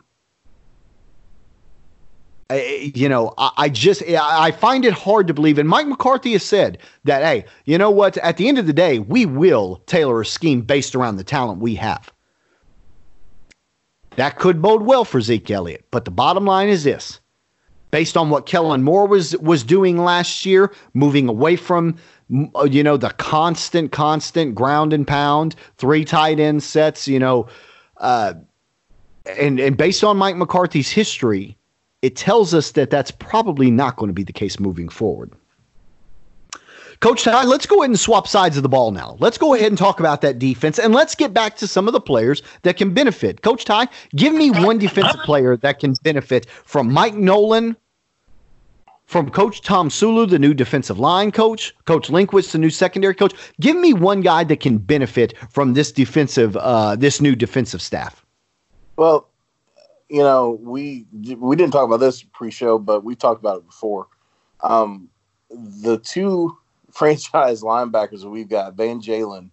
[2.52, 5.58] I, you know, I, I, just I find it hard to believe.
[5.58, 8.16] And Mike McCarthy has said that, hey, you know what?
[8.18, 11.60] At the end of the day, we will tailor a scheme based around the talent
[11.60, 12.12] we have.
[14.16, 15.86] That could bode well for Zeke Elliott.
[15.90, 17.18] But the bottom line is this:
[17.90, 21.96] based on what Kellen Moore was was doing last year, moving away from
[22.54, 27.46] uh, you know, the constant, constant ground and pound, three tight end sets, you know,
[27.98, 28.34] uh,
[29.38, 31.56] and and based on Mike McCarthy's history,
[32.02, 35.32] it tells us that that's probably not going to be the case moving forward.
[37.00, 39.16] Coach Ty, let's go ahead and swap sides of the ball now.
[39.18, 41.92] Let's go ahead and talk about that defense and let's get back to some of
[41.92, 43.42] the players that can benefit.
[43.42, 47.76] Coach Ty, give me one defensive player that can benefit from Mike Nolan
[49.06, 53.34] from Coach Tomsula, the new defensive line coach, Coach Lindquist, the new secondary coach.
[53.60, 58.24] Give me one guy that can benefit from this defensive, uh, this new defensive staff.
[58.96, 59.28] Well,
[60.12, 61.06] you know, we
[61.38, 64.08] we didn't talk about this pre-show, but we talked about it before.
[64.60, 65.08] Um,
[65.50, 66.58] the two
[66.90, 69.48] franchise linebackers we've got, Van Jalen.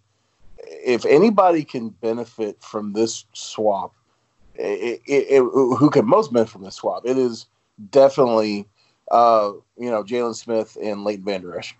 [0.57, 3.95] If anybody can benefit from this swap,
[4.55, 7.03] it, it, it, who can most benefit from this swap?
[7.05, 7.45] It is
[7.89, 8.67] definitely
[9.11, 11.73] uh, you know, Jaylon Smith and Leighton Vander Esch,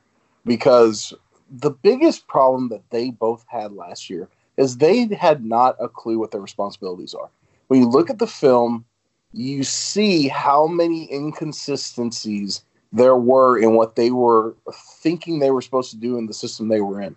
[0.46, 1.14] because
[1.52, 6.18] the biggest problem that they both had last year is they had not a clue
[6.18, 7.30] what their responsibilities are.
[7.70, 8.84] When you look at the film,
[9.32, 15.92] you see how many inconsistencies there were in what they were thinking they were supposed
[15.92, 17.16] to do in the system they were in.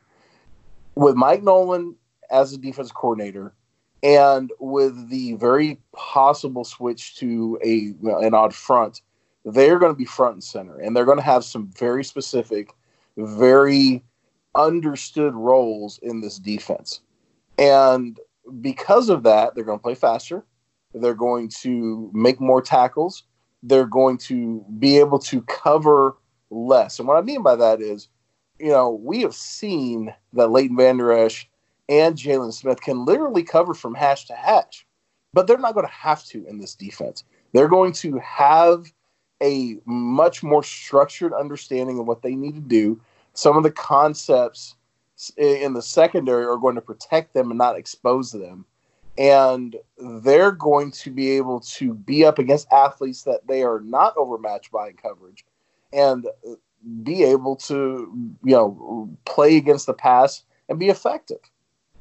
[0.95, 1.97] With Mike Nolan
[2.31, 3.55] as a defense coordinator,
[4.03, 7.95] and with the very possible switch to a
[8.25, 9.01] an odd front
[9.45, 12.73] they're going to be front and center and they're going to have some very specific,
[13.17, 14.03] very
[14.55, 17.01] understood roles in this defense.
[17.59, 18.19] And
[18.61, 20.45] because of that, they're going to play faster.
[20.95, 23.25] They're going to make more tackles.
[23.63, 26.17] They're going to be able to cover
[26.51, 26.99] less.
[26.99, 28.09] And what I mean by that is,
[28.59, 31.49] you know, we have seen that Leighton Vander Esch
[31.89, 34.87] and Jaylon Smith can literally cover from hash to hash,
[35.33, 37.25] but they're not going to have to in this defense.
[37.53, 38.93] They're going to have
[39.43, 43.01] a much more structured understanding of what they need to do.
[43.35, 44.77] Some of the concepts
[45.37, 48.65] in the secondary are going to protect them and not expose them.
[49.19, 54.17] And they're going to be able to be up against athletes that they are not
[54.17, 55.45] overmatched by in coverage
[55.93, 56.27] and
[57.03, 58.11] be able to,
[58.43, 61.41] you know, play against the pass and be effective.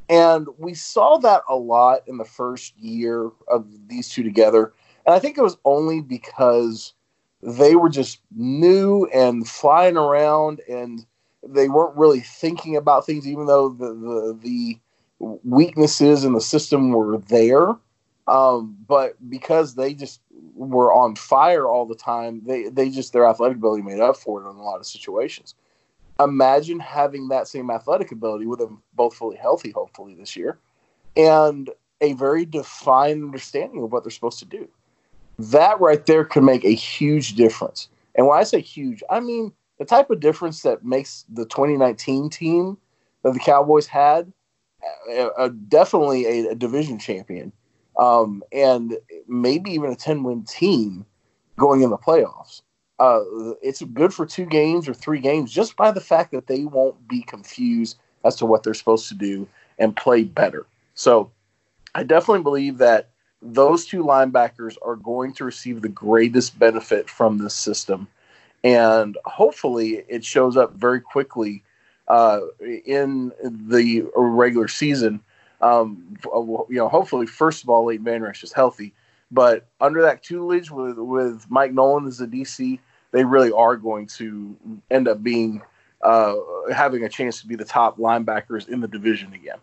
[0.10, 4.74] And we saw that a lot in the first year of these two together.
[5.06, 6.94] And I think it was only because
[7.42, 11.06] they were just new and flying around and
[11.48, 14.80] they weren't really thinking about things, even though the, the, the
[15.20, 17.76] weaknesses in the system were there.
[18.28, 20.22] Um, but because they just
[20.56, 24.42] were on fire all the time, they, they just, their athletic ability made up for
[24.42, 25.56] it in a lot of situations.
[26.20, 30.60] Imagine having that same athletic ability with them both fully healthy, hopefully, this year,
[31.18, 31.70] and
[32.00, 34.68] a very defined understanding of what they're supposed to do
[35.40, 37.90] that right there could make a huge difference.
[38.16, 42.30] And when I say huge, I mean the type of difference that makes the 2019
[42.30, 42.78] team
[43.24, 44.32] that the Cowboys had
[45.10, 47.52] uh, uh, definitely a, a, division champion,
[47.98, 48.96] um, and
[49.28, 51.04] maybe even a 10 win team
[51.58, 52.62] going in the playoffs.
[53.00, 53.22] Uh,
[53.64, 57.08] it's good for two games or three games just by the fact that they won't
[57.08, 59.48] be confused as to what they're supposed to do
[59.80, 60.68] and play better.
[60.94, 61.32] So
[61.96, 63.10] I definitely believe that
[63.42, 68.08] those two linebackers are going to receive the greatest benefit from this system.
[68.64, 71.64] And hopefully it shows up very quickly
[72.08, 72.42] uh,
[72.86, 75.22] in the regular season.
[75.62, 78.94] Um, you know, hopefully, first of all, Leighton Vander Esch is healthy.
[79.32, 82.80] But under that tutelage with, with Mike Nolan as the DC,
[83.12, 84.56] they really are going to
[84.90, 85.62] end up being
[86.02, 86.36] uh,
[86.74, 89.58] having a chance to be the top linebackers in the division again.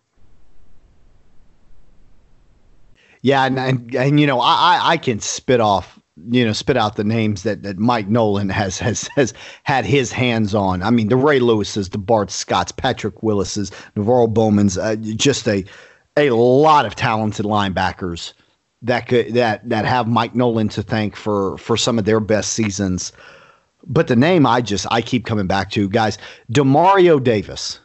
[3.21, 5.98] Yeah, and, and, and you know, I, I can spit off
[6.31, 10.13] you know spit out the names that, that Mike Nolan has has has had his
[10.13, 10.83] hands on.
[10.83, 15.65] I mean, the Ray Lewis's, the Bart Scotts, Patrick Willis's, NaVorro Bowman's, uh, just a
[16.17, 18.33] a lot of talented linebackers
[18.83, 22.53] that could that that have Mike Nolan to thank for for some of their best
[22.53, 23.13] seasons.
[23.87, 26.19] But the name I just I keep coming back to, guys,
[26.53, 27.81] Demario Davis.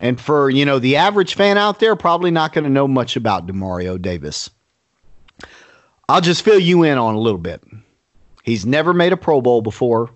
[0.00, 3.14] And for, you know, the average fan out there, probably not going to know much
[3.14, 4.50] about Demario Davis.
[6.12, 7.64] I'll just fill you in on a little bit.
[8.42, 10.10] He's never made a Pro Bowl before.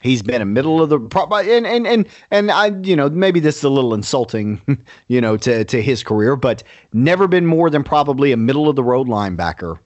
[0.00, 1.00] He's been a middle of the
[1.44, 4.60] and and and and I you know maybe this is a little insulting,
[5.08, 6.62] you know, to to his career, but
[6.92, 9.76] never been more than probably a middle of the road linebacker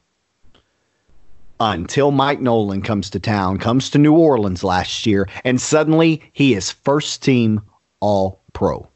[1.61, 6.53] until Mike Nolan comes to town, comes to New Orleans last year, and suddenly he
[6.53, 7.62] is first team
[8.01, 8.87] all pro.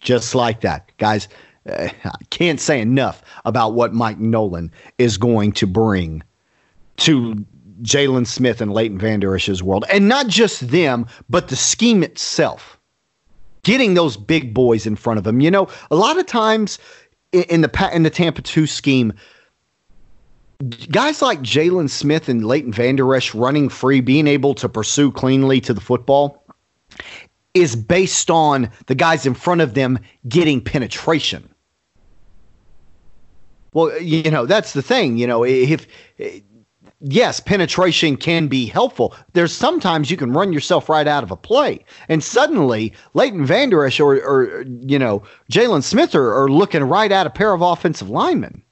[0.00, 0.90] Just like that.
[0.98, 1.28] Guys,
[1.68, 6.22] uh, I can't say enough about what Mike Nolan is going to bring
[6.98, 7.44] to
[7.82, 9.84] Jaylon Smith and Leighton Vander Esch's world.
[9.90, 12.78] And not just them, but the scheme itself.
[13.62, 15.40] Getting those big boys in front of him.
[15.40, 16.78] You know, a lot of times
[17.32, 19.12] in the in the Tampa 2 scheme,
[20.90, 25.60] guys like Jaylon Smith and Leighton Vander Esch running free, being able to pursue cleanly
[25.60, 26.42] to the football,
[27.54, 29.98] is based on the guys in front of them
[30.28, 31.48] getting penetration.
[33.72, 35.86] Well, you know, that's the thing, you know, if
[37.00, 39.14] yes, penetration can be helpful.
[39.32, 43.84] There's sometimes you can run yourself right out of a play, and suddenly Leighton Vander
[43.84, 47.62] Esch or, or you know Jaylon Smith are, are looking right at a pair of
[47.62, 48.62] offensive linemen,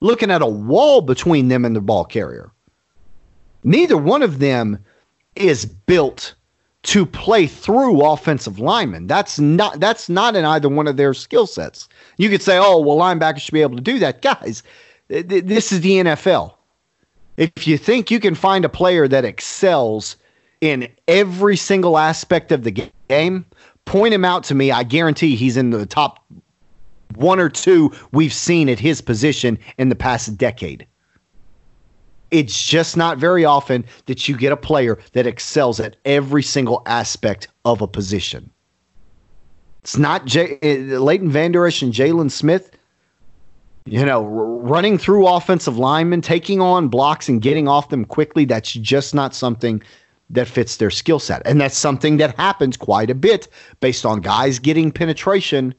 [0.00, 2.50] looking at a wall between them and the ball carrier.
[3.62, 4.78] Neither one of them
[5.36, 6.34] is built
[6.84, 9.06] to play through offensive linemen.
[9.06, 11.88] That's not that's not in either one of their skill sets.
[12.18, 14.62] You could say, "Oh, well, linebackers should be able to do that." Guys,
[15.08, 16.54] th- th- this is the NFL.
[17.36, 20.16] If you think you can find a player that excels
[20.60, 23.44] in every single aspect of the game,
[23.86, 24.70] point him out to me.
[24.70, 26.24] I guarantee he's in the top
[27.16, 30.86] one or two we've seen at his position in the past decade.
[32.34, 36.82] It's just not very often that you get a player that excels at every single
[36.84, 38.50] aspect of a position.
[39.82, 42.72] It's not J- uh, Leighton Vander Esch and Jaylon Smith.
[43.84, 48.44] You know, r- running through offensive linemen, taking on blocks and getting off them quickly.
[48.44, 49.80] That's just not something
[50.30, 51.40] that fits their skill set.
[51.46, 53.46] And that's something that happens quite a bit
[53.78, 55.72] based on guys getting penetration,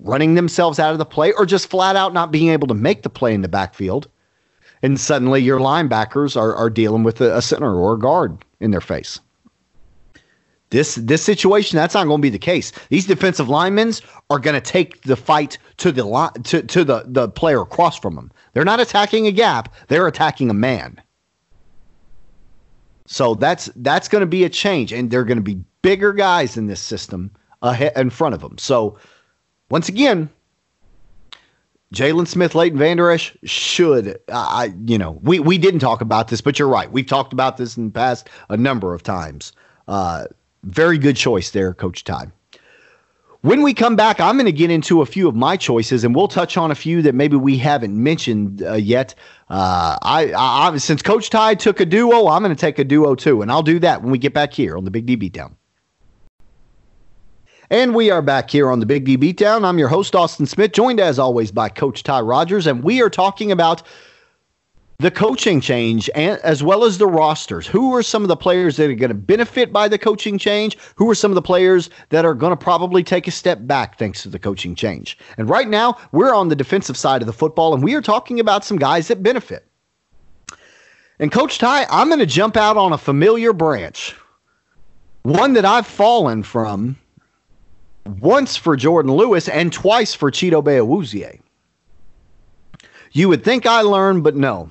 [0.00, 3.04] running themselves out of the play, or just flat out not being able to make
[3.04, 4.08] the play in the backfield
[4.86, 8.70] and suddenly your linebackers are, are dealing with a, a center or a guard in
[8.70, 9.18] their face.
[10.70, 12.70] This this situation that's not going to be the case.
[12.88, 13.92] These defensive linemen
[14.30, 16.04] are going to take the fight to the
[16.44, 18.30] to to the the player across from them.
[18.52, 21.00] They're not attacking a gap; they're attacking a man.
[23.06, 26.56] So that's that's going to be a change, and they're going to be bigger guys
[26.56, 27.32] in this system
[27.62, 28.56] ahead in front of them.
[28.58, 28.98] So
[29.68, 30.30] once again,
[31.94, 34.18] Jaylon Smith, Leighton Vander Esch should.
[34.28, 36.90] I, you know, we we didn't talk about this, but you're right.
[36.90, 39.52] We've talked about this in the past a number of times.
[39.86, 40.26] Uh,
[40.64, 42.32] Very good choice there, Coach Ty.
[43.42, 46.16] When we come back, I'm going to get into a few of my choices, and
[46.16, 49.14] we'll touch on a few that maybe we haven't mentioned uh, yet.
[49.48, 53.14] Uh, I, I, since Coach Ty took a duo, I'm going to take a duo
[53.14, 55.54] too, and I'll do that when we get back here on the Big D Beatdown.
[57.68, 59.64] And we are back here on the Big D Beatdown.
[59.64, 63.10] I'm your host, Austin Smith, joined as always by Coach Ty Rogers, and we are
[63.10, 63.82] talking about
[64.98, 67.66] the coaching change and as well as the rosters.
[67.66, 70.78] Who are some of the players that are going to benefit by the coaching change?
[70.94, 73.98] Who are some of the players that are going to probably take a step back
[73.98, 75.18] thanks to the coaching change?
[75.36, 78.38] And right now, we're on the defensive side of the football and we are talking
[78.38, 79.66] about some guys that benefit.
[81.18, 84.14] And Coach Ty, I'm going to jump out on a familiar branch.
[85.24, 86.96] One that I've fallen from
[88.06, 91.40] once for Jourdan Lewis and twice for Chido Awuzie.
[93.12, 94.70] You would think I learned, but no.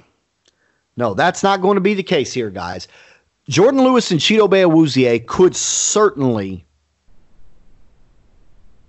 [0.97, 2.87] No, that's not going to be the case here, guys.
[3.49, 6.65] Jourdan Lewis and Chido Awuzie could certainly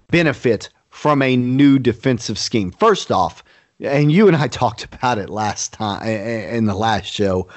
[0.09, 2.71] benefit from a new defensive scheme.
[2.71, 3.43] First off,
[3.81, 7.49] and you and I talked about it last time in the last show.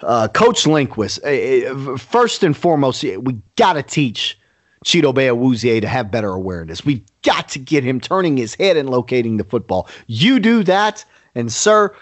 [0.00, 4.38] Uh, Coach Lindquist, uh, first and foremost, we got to teach
[4.84, 6.84] Chidobe Awuzie to have better awareness.
[6.84, 9.88] We've got to get him turning his head and locating the football.
[10.06, 11.04] You do that,
[11.34, 11.94] and sir,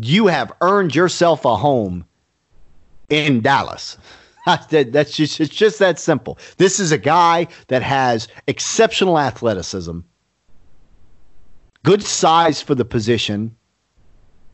[0.00, 2.04] you have earned yourself a home
[3.08, 3.96] in Dallas.
[4.46, 6.38] That's just it's just that simple.
[6.58, 10.00] This is a guy that has exceptional athleticism,
[11.82, 13.54] good size for the position.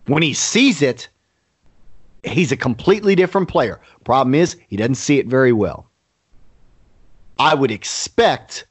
[0.07, 1.09] When he sees it,
[2.25, 3.81] he's a completely different player.
[4.05, 5.90] Problem is, he doesn't see it very well.
[7.41, 8.67] I would expect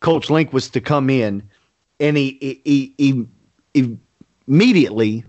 [0.00, 1.42] Coach Lindquist to come in
[2.00, 3.96] and he, he, he,
[4.46, 5.22] immediately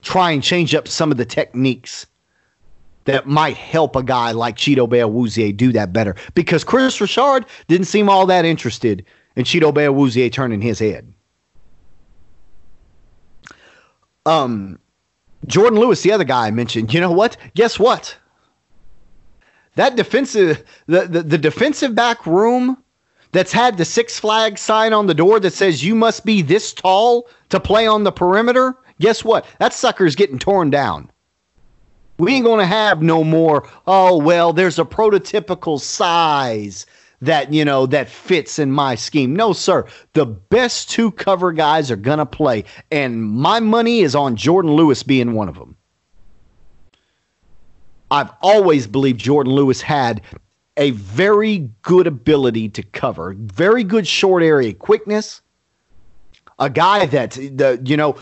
[0.00, 2.06] try and change up some of the techniques
[3.04, 6.16] that might help a guy like Chidobe Awuzie do that better.
[6.34, 9.04] Because Kris Richard didn't seem all that interested
[9.36, 11.12] in Chidobe Awuzie turning his head.
[14.24, 14.78] Um,
[15.46, 17.36] Jourdan Lewis, the other guy I mentioned, you know what?
[17.54, 18.16] Guess what?
[19.76, 22.82] That defensive, the, the, the defensive back room
[23.32, 26.72] that's had the Six Flags sign on the door that says you must be this
[26.72, 29.46] tall to play on the perimeter Guess what?
[29.58, 31.10] That sucker's getting torn down.
[32.18, 36.86] We ain't going to have no more, oh, well, there's a prototypical size
[37.20, 39.36] that, you know, that fits in my scheme.
[39.36, 39.86] No, sir.
[40.14, 42.64] The best two cover guys are going to play.
[42.90, 45.76] And my money is on Jourdan Lewis being one of them.
[48.10, 50.22] I've always believed Jourdan Lewis had
[50.76, 55.40] a very good ability to cover, very good short area quickness.
[56.58, 58.16] A guy that the you know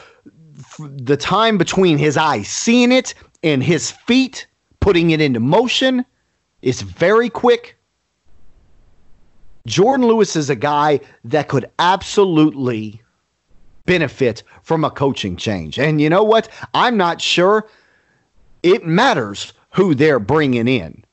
[0.79, 4.47] the time between his eyes seeing it and his feet
[4.81, 6.05] putting it into motion
[6.63, 7.77] is very quick.
[9.69, 13.01] Jourdan Lewis is a guy that could absolutely
[13.87, 15.79] benefit from a coaching change.
[15.79, 16.49] And you know what?
[16.75, 17.67] I'm not sure
[18.63, 21.05] it matters who they're bringing in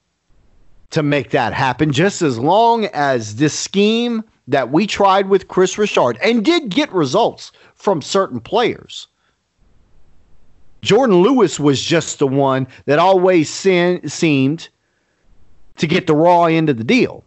[0.91, 5.78] to make that happen, just as long as this scheme that we tried with Kris
[5.78, 9.07] Richard and did get results from certain players
[10.82, 14.70] Jourdan Lewis was just the one that always sin- seemed
[15.78, 17.24] to get the raw end of the deal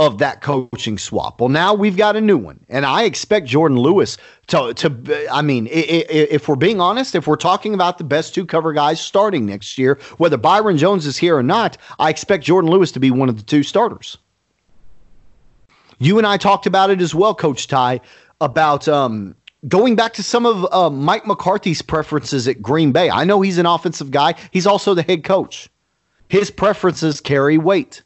[0.00, 1.42] of that coaching swap.
[1.42, 5.28] Well, now we've got a new one, and I expect Jourdan Lewis to to.
[5.30, 8.98] I mean, if we're being honest, if we're talking about the best two cover guys
[8.98, 13.00] starting next year, whether Byron Jones is here or not, I expect Jourdan Lewis to
[13.00, 14.16] be one of the two starters.
[15.98, 18.00] You and I talked about it as well, Coach Ty,
[18.40, 19.36] about um,
[19.68, 23.58] going back to some of uh, Mike McCarthy's preferences at Green Bay, I know he's
[23.58, 24.34] an offensive guy.
[24.50, 25.68] He's also the head coach.
[26.28, 28.02] His preferences carry weight.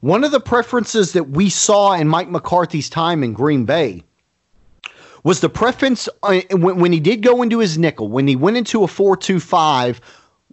[0.00, 4.04] One of the preferences that we saw in Mike McCarthy's time in Green Bay
[5.24, 8.56] was the preference uh, when, when he did go into his nickel, when he went
[8.56, 10.00] into a 4 2 5,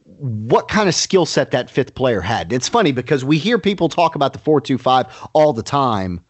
[0.03, 2.51] what kind of skill set that fifth player had.
[2.51, 6.25] It's funny because we hear people talk about the 4 2 5 all the time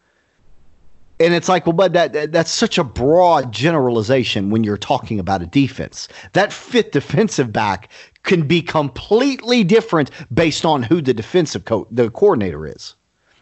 [1.18, 5.18] and it's like, well, but that, that, that's such a broad generalization when you're talking
[5.18, 6.08] about a defense.
[6.34, 7.90] That fifth defensive back
[8.22, 12.94] can be completely different based on who the defensive co- the coordinator is.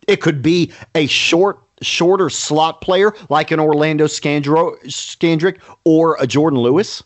[0.08, 6.26] It could be a short, shorter slot player like an Orlando Scandro, Scandrick or a
[6.26, 7.02] Jourdan Lewis.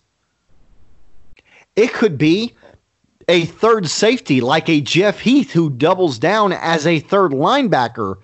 [1.76, 2.54] It could be
[3.28, 8.16] a third safety like a Jeff Heath who doubles down as a third linebacker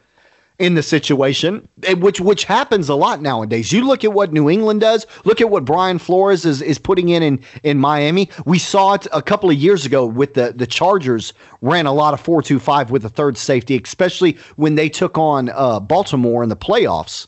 [0.58, 3.72] in the situation, eh, which which happens a lot nowadays.
[3.72, 5.06] You look at what New England does.
[5.24, 8.28] Look at what Brian Flores is is putting in in, in Miami.
[8.46, 12.14] We saw it a couple of years ago with the the Chargers ran a lot
[12.14, 16.42] of four two five with a third safety, especially when they took on uh, Baltimore
[16.42, 17.26] in the playoffs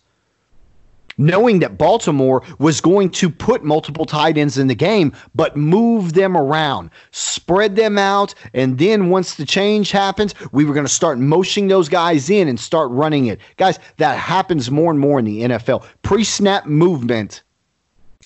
[1.19, 6.13] knowing that Baltimore was going to put multiple tight ends in the game, but move
[6.13, 8.35] them around, spread them out.
[8.55, 12.49] And then once the change happens, we were going to start motioning those guys in
[12.49, 13.41] and start running it.
[13.57, 15.85] Guys, that happens more and more in the NFL.
[16.03, 17.43] Pre snap movement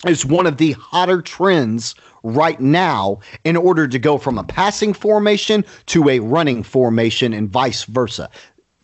[0.07, 4.93] is one of the hotter trends right now in order to go from a passing
[4.93, 8.29] formation to a running formation and vice versa.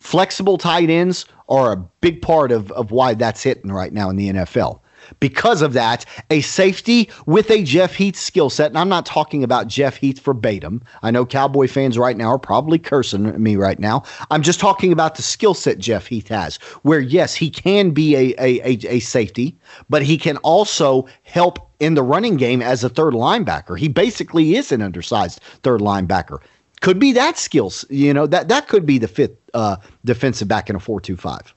[0.07, 4.15] Flexible tight ends are a big part of, of why that's hitting right now in
[4.15, 4.79] the NFL.
[5.19, 9.43] Because of that, a safety with a Jeff Heath skill set, and I'm not talking
[9.43, 10.81] about Jeff Heath verbatim.
[11.03, 14.03] I know Cowboy fans right now are probably cursing me right now.
[14.31, 18.15] I'm just talking about the skill set Jeff Heath has, where yes, he can be
[18.15, 19.57] a, a, a, safety,
[19.89, 23.77] but he can also help in the running game as a third linebacker.
[23.77, 26.39] He basically is an undersized third linebacker.
[26.79, 30.69] Could be that skills, you know, that that could be the fifth uh, defensive back
[30.69, 31.53] in a four-two-five.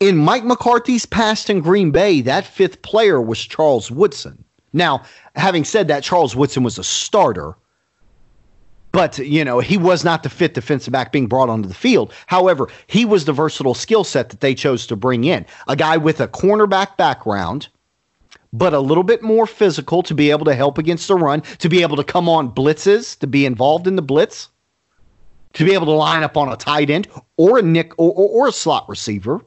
[0.00, 4.44] In Mike McCarthy's past in Green Bay, that fifth player was Charles Woodson.
[4.72, 5.02] Now,
[5.36, 7.54] having said that, Charles Woodson was a starter,
[8.92, 12.12] but you know he was not the fifth defensive back being brought onto the field.
[12.26, 15.96] However, he was the versatile skill set that they chose to bring in, a guy
[15.96, 17.68] with a cornerback background
[18.52, 21.68] but a little bit more physical to be able to help against the run, to
[21.68, 24.48] be able to come on blitzes, to be involved in the blitz,
[25.54, 28.28] to be able to line up on a tight end or a nick or, or,
[28.28, 29.40] or a slot receiver.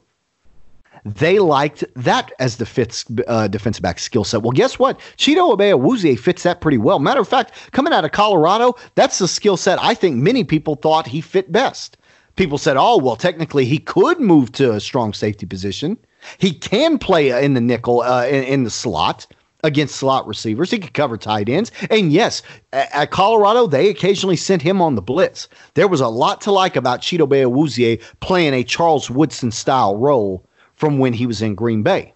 [1.04, 4.42] They liked that as the fifth uh, defensive back skill set.
[4.42, 4.98] Well, guess what?
[5.18, 6.98] Chido Awuzie fits that pretty well.
[6.98, 10.76] Matter of fact, coming out of Colorado, that's the skill set I think many people
[10.76, 11.98] thought he fit best.
[12.36, 15.98] People said, oh, well, technically he could move to a strong safety position.
[16.38, 19.26] He can play in the nickel uh, in, in, the slot
[19.64, 20.70] against slot receivers.
[20.70, 21.72] He could cover tight ends.
[21.90, 22.42] And yes,
[22.72, 25.48] at, Colorado, they occasionally sent him on the blitz.
[25.72, 30.44] There was a lot to like about Chido Awuzie playing a Charles Woodson style role
[30.76, 32.12] from when he was in Green Bay.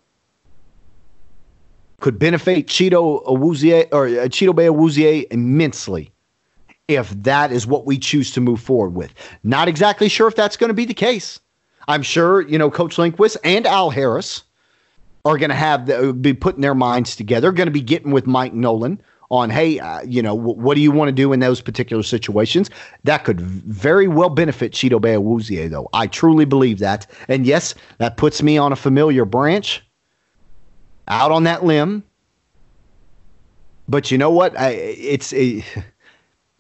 [2.01, 6.13] Could benefit Chido Awuzie or uh, Chidobe immensely
[6.87, 9.13] if that is what we choose to move forward with.
[9.43, 11.41] Not exactly sure if that's going to be the case.
[11.87, 14.45] I'm sure, you know, Coach Lindquist and Al Harris
[15.29, 18.27] are going to have the, be putting their minds together, going to be getting with
[18.27, 19.01] Mike Nolan
[19.31, 22.03] on, hey, uh, you know, w- what do you want to do in those particular
[22.03, 22.71] situations?
[23.05, 25.89] That could very well benefit Chido Awuzie, though.
[25.93, 27.07] I truly believe that.
[27.29, 29.85] And yes, that puts me on a familiar branch,
[31.09, 32.03] out on that limb.
[33.87, 34.59] But you know what?
[34.59, 35.63] I, it's a,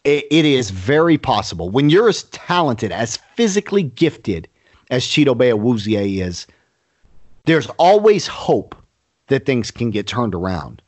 [0.04, 4.46] it, is very possible when you're as talented, as physically gifted
[4.90, 6.46] as Chido Awuzie is,
[7.49, 8.74] there's always hope
[9.28, 10.82] that things can get turned around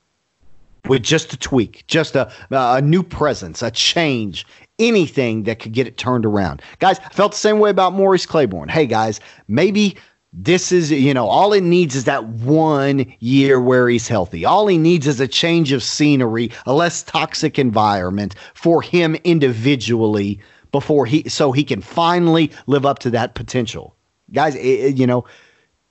[0.86, 4.46] with just a tweak, just a, a new presence, a change,
[4.78, 6.62] anything that could get it turned around.
[6.78, 8.68] Guys, I felt the same way about Morris Claiborne.
[8.68, 9.96] Hey, guys, maybe
[10.32, 14.44] this is, you know, all it needs is that one year where he's healthy.
[14.44, 20.40] All he needs is a change of scenery, a less toxic environment for him individually
[20.72, 23.96] before he so he can finally live up to that potential.
[24.32, 25.24] Guys, it, you know,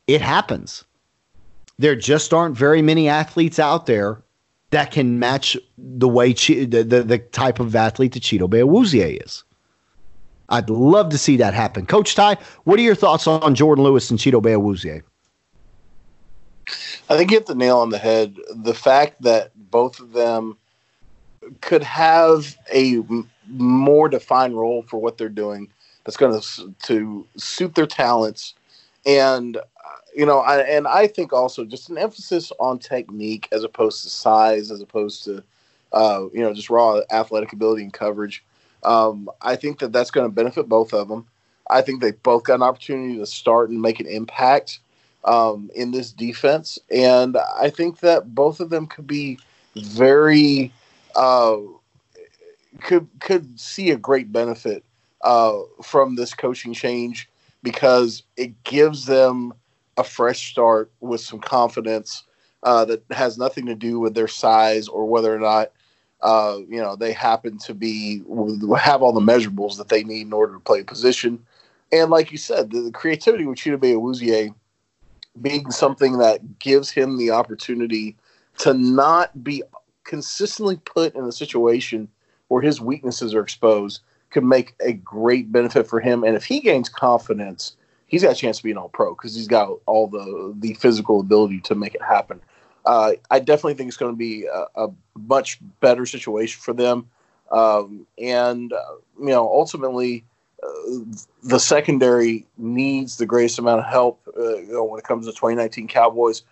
[0.10, 0.84] it happens.
[1.78, 4.22] There just aren't very many athletes out there
[4.72, 9.43] that can match the way the, the, the type of athlete that Chido Awuzie is.
[10.49, 11.86] I'd love to see that happen.
[11.86, 15.03] Coach Ty, what are your thoughts on Jourdan Lewis and Chido Awuzie?
[17.07, 18.36] I think you hit the nail on the head.
[18.55, 20.57] The fact that both of them
[21.62, 23.03] could have a
[23.47, 25.72] more defined role for what they're doing
[26.03, 28.55] that's going to to suit their talents
[29.05, 29.57] and
[30.16, 34.10] you know I, and i think also just an emphasis on technique as opposed to
[34.10, 35.43] size as opposed to
[35.91, 38.43] uh, you know just raw athletic ability and coverage.
[38.84, 41.26] Um, i think that that's going to benefit both of them
[41.70, 44.80] i think they both got an opportunity to start and make an impact
[45.26, 46.80] um, in this defense.
[46.89, 49.38] And i think that both of them could be
[49.76, 50.72] very
[51.16, 51.57] uh,
[52.82, 54.84] could could see a great benefit
[55.22, 57.30] uh, from this coaching change
[57.64, 59.53] because it gives them
[60.00, 62.24] a fresh start with some confidence
[62.64, 65.72] uh, that has nothing to do with their size or whether or not
[66.22, 68.24] uh, you know they happen to be
[68.78, 71.45] have all the measurables that they need in order to play a position.
[71.91, 74.54] And like you said, the, the creativity with Chidobe Awuzie
[75.41, 78.16] being something that gives him the opportunity
[78.60, 79.64] to not be
[80.04, 82.08] consistently put in a situation
[82.47, 86.24] where his weaknesses are exposed could make a great benefit for him.
[86.24, 87.76] And if he gains confidence,
[88.10, 90.74] he's got a chance to be an all pro because he's got all the the
[90.74, 92.41] physical ability to make it happen.
[92.86, 94.88] Uh, I definitely think it's going to be a, a,
[95.28, 97.07] much better situation for them.
[97.51, 100.24] Um, and, uh, you know, ultimately,
[100.64, 100.99] uh,
[101.43, 105.32] the secondary needs the greatest amount of help uh, you know, when it comes to
[105.32, 106.43] 2019 Cowboys.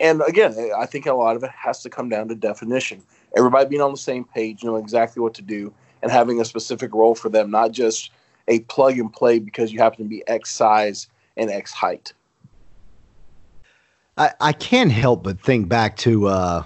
[0.00, 3.02] And again, I think a lot of it has to come down to definition.
[3.36, 6.94] Everybody being on the same page, knowing exactly what to do, and having a specific
[6.94, 8.10] role for them, not just
[8.48, 12.12] a plug and play because you happen to be X size and X height.
[14.16, 16.64] I, I can't help but think back to uh,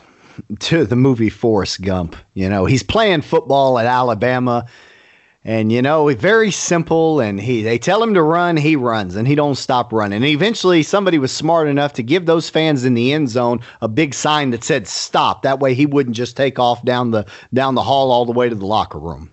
[0.60, 2.16] to the movie Forrest Gump.
[2.34, 4.66] You know, he's playing football at Alabama,
[5.44, 7.20] and you know, very simple.
[7.20, 10.16] And he they tell him to run, he runs, and he don't stop running.
[10.16, 13.88] And eventually, somebody was smart enough to give those fans in the end zone a
[13.88, 17.74] big sign that said "Stop." That way, he wouldn't just take off down the down
[17.74, 19.30] the hall all the way to the locker room.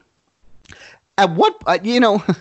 [1.19, 2.23] At what uh, you know.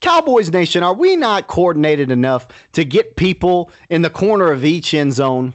[0.00, 4.92] Cowboys Nation, are we not coordinated enough to get people in the corner of each
[4.94, 5.54] end zone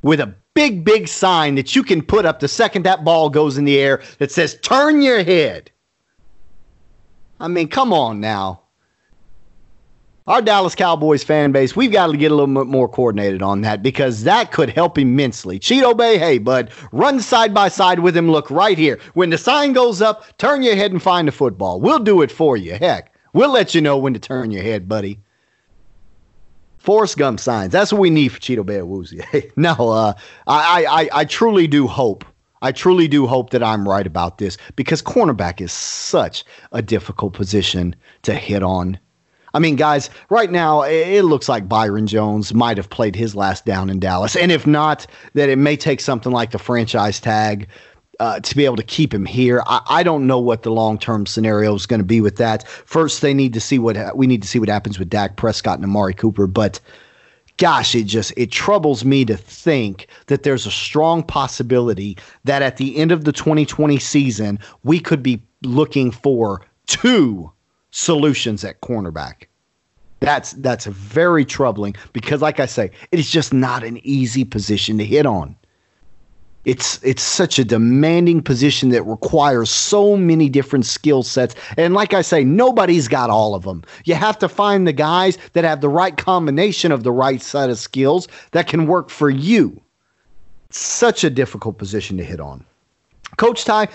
[0.00, 3.58] with a big, big sign that you can put up the second that ball goes
[3.58, 5.70] in the air that says, turn your head?
[7.38, 8.62] I mean, come on now.
[10.26, 13.60] Our Dallas Cowboys fan base, we've got to get a little bit more coordinated on
[13.60, 15.60] that because that could help immensely.
[15.60, 18.30] Chidobe, hey, bud, run side by side with him.
[18.30, 18.98] Look right here.
[19.12, 21.78] When the sign goes up, turn your head and find the football.
[21.78, 22.74] We'll do it for you.
[22.74, 23.14] Heck.
[23.34, 25.20] We'll let you know when to turn your head, buddy.
[26.78, 27.72] Forrest Gump signs.
[27.72, 29.52] That's what we need for Chidobe Awuzie.
[29.56, 30.14] no, uh,
[30.46, 32.24] I, I, I truly do hope.
[32.62, 37.34] I truly do hope that I'm right about this because cornerback is such a difficult
[37.34, 38.98] position to hit on.
[39.54, 43.64] I mean, guys, right now it looks like Byron Jones might have played his last
[43.64, 44.34] down in Dallas.
[44.34, 47.68] And if not, that it may take something like the franchise tag
[48.20, 49.62] uh, to be able to keep him here.
[49.66, 52.66] I, I don't know what the long term scenario is going to be with that.
[52.68, 55.36] First, they need to see what ha- we need to see what happens with Dak
[55.36, 56.46] Prescott and Amari Cooper.
[56.46, 56.80] But
[57.56, 62.76] gosh, it just it troubles me to think that there's a strong possibility that at
[62.76, 67.50] the end of the 2020 season we could be looking for two
[67.94, 69.44] solutions at cornerback.
[70.20, 74.98] That's that's very troubling because, like I say, it is just not an easy position
[74.98, 75.56] to hit on.
[76.64, 81.54] It's it's such a demanding position that requires so many different skill sets.
[81.76, 85.36] And like i say nobody's got all of them you have to find the guys
[85.52, 89.28] that have the right combination of the right set of skills that can work for
[89.28, 89.80] you.
[90.70, 92.64] Such a difficult position to hit on.
[93.36, 93.88] Coach ty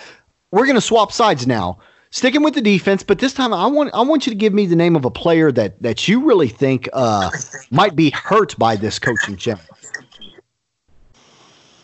[0.52, 1.80] we're going to swap sides now
[2.12, 4.66] sticking with the defense but this time i want i want you to give me
[4.66, 7.30] the name of a player that that you really think uh,
[7.70, 9.60] might be hurt by this coaching change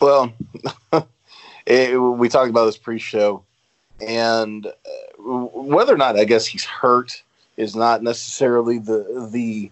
[0.00, 0.32] well,
[1.66, 3.42] it, we talked about this pre-show,
[4.00, 4.70] and uh,
[5.18, 7.22] whether or not I guess he's hurt
[7.56, 9.70] is not necessarily the the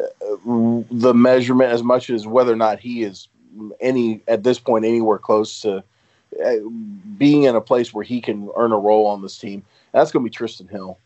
[0.00, 3.28] uh, the measurement as much as whether or not he is
[3.80, 5.82] any at this point anywhere close to
[6.44, 6.54] uh,
[7.16, 9.64] being in a place where he can earn a role on this team.
[9.92, 10.98] That's going to be Trysten Hill.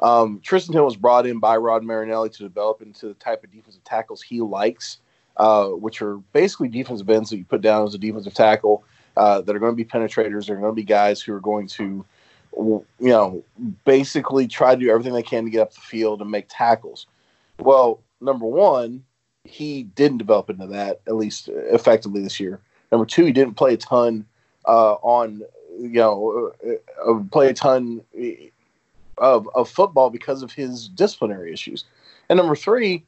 [0.00, 3.52] Um, Trysten Hill was brought in by Rod Marinelli to develop into the type of
[3.52, 4.98] defensive tackles he likes
[5.40, 8.84] uh, which are basically defensive ends that you put down as a defensive tackle
[9.16, 10.46] uh, that are going to be penetrators.
[10.46, 12.04] They're going to be guys who are going to,
[12.56, 13.42] you know,
[13.86, 17.06] basically try to do everything they can to get up the field and make tackles.
[17.58, 19.02] Well, number one,
[19.44, 22.60] he didn't develop into that at least effectively this year.
[22.92, 24.26] Number two, he didn't play a ton
[24.66, 25.42] uh, on,
[25.80, 28.02] you know, uh, uh play a ton
[29.18, 31.84] of, of football because of his disciplinary issues.
[32.28, 33.04] And number three,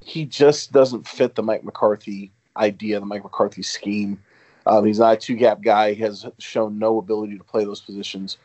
[0.00, 4.22] he just doesn't fit the Mike McCarthy idea, the Mike McCarthy scheme.
[4.66, 5.94] Um, he's not a two gap guy.
[5.94, 8.36] He has shown no ability to play those positions.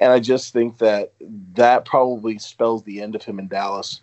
[0.00, 1.12] And I just think that
[1.54, 4.00] that probably spells the end of him in Dallas.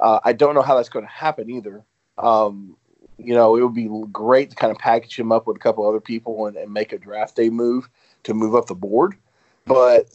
[0.00, 1.84] Uh, I don't know how that's going to happen either.
[2.18, 2.76] Um,
[3.18, 5.86] you know, it would be great to kind of package him up with a couple
[5.86, 7.88] other people and, and make a draft day move
[8.24, 9.16] to move up the board.
[9.66, 10.08] But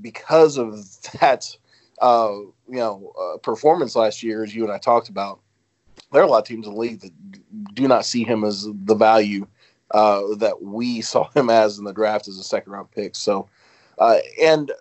[0.00, 0.84] because of
[1.20, 1.56] that,
[2.00, 2.32] uh,
[2.68, 5.40] you know, uh, performance last year, as you and I talked about,
[6.12, 8.68] there are a lot of teams in the league that do not see him as
[8.72, 9.46] the value
[9.90, 13.16] uh, that we saw him as in the draft as a second round pick.
[13.16, 13.48] So,
[13.98, 14.72] uh, and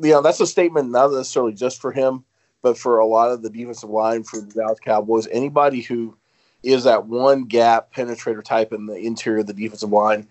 [0.00, 2.24] you know that's a statement not necessarily just for him,
[2.62, 5.26] but for a lot of the defensive line for the Dallas Cowboys.
[5.28, 6.16] Anybody who
[6.62, 10.24] is that one gap penetrator type in the interior of the defensive line, uh,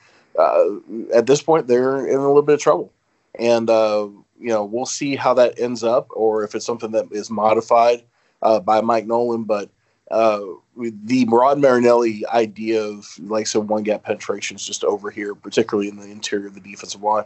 [1.13, 2.91] at this point they're in a little bit of trouble.
[3.37, 4.07] And uh,
[4.39, 8.03] you know we'll see how that ends up, or if it's something that is modified
[8.41, 9.69] uh, by Mike Nolan, but
[10.11, 10.41] uh,
[10.75, 15.89] the Rod Marinelli idea of like some one gap penetration is just over here, particularly
[15.89, 17.25] in the interior of the defensive line.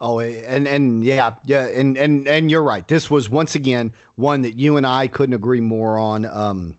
[0.00, 2.86] Oh, and and yeah, yeah, and and and you're right.
[2.86, 6.24] This was once again one that you and I couldn't agree more on.
[6.26, 6.78] Um,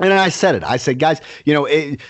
[0.00, 0.64] and I said it.
[0.64, 2.00] I said, guys, you know, it,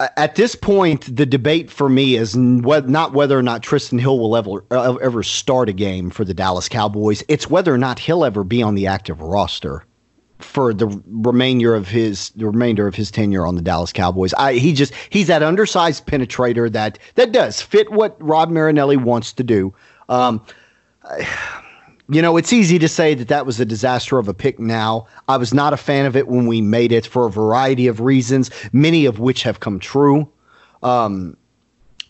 [0.00, 4.36] at this point, the debate for me is not whether or not Trysten Hill will
[4.36, 4.64] ever
[5.00, 7.22] ever start a game for the Dallas Cowboys.
[7.28, 9.84] It's whether or not he'll ever be on the active roster
[10.40, 14.34] for the remainder of his the remainder of his tenure on the Dallas Cowboys.
[14.34, 19.32] I, he just he's that undersized penetrator that that does fit what Rod Marinelli wants
[19.34, 19.72] to do.
[20.08, 20.44] Um,
[22.08, 25.06] you know, it's easy to say that that was a disaster of a pick now.
[25.28, 28.00] I was not a fan of it when we made it for a variety of
[28.00, 30.28] reasons, many of which have come true.
[30.82, 31.36] Um,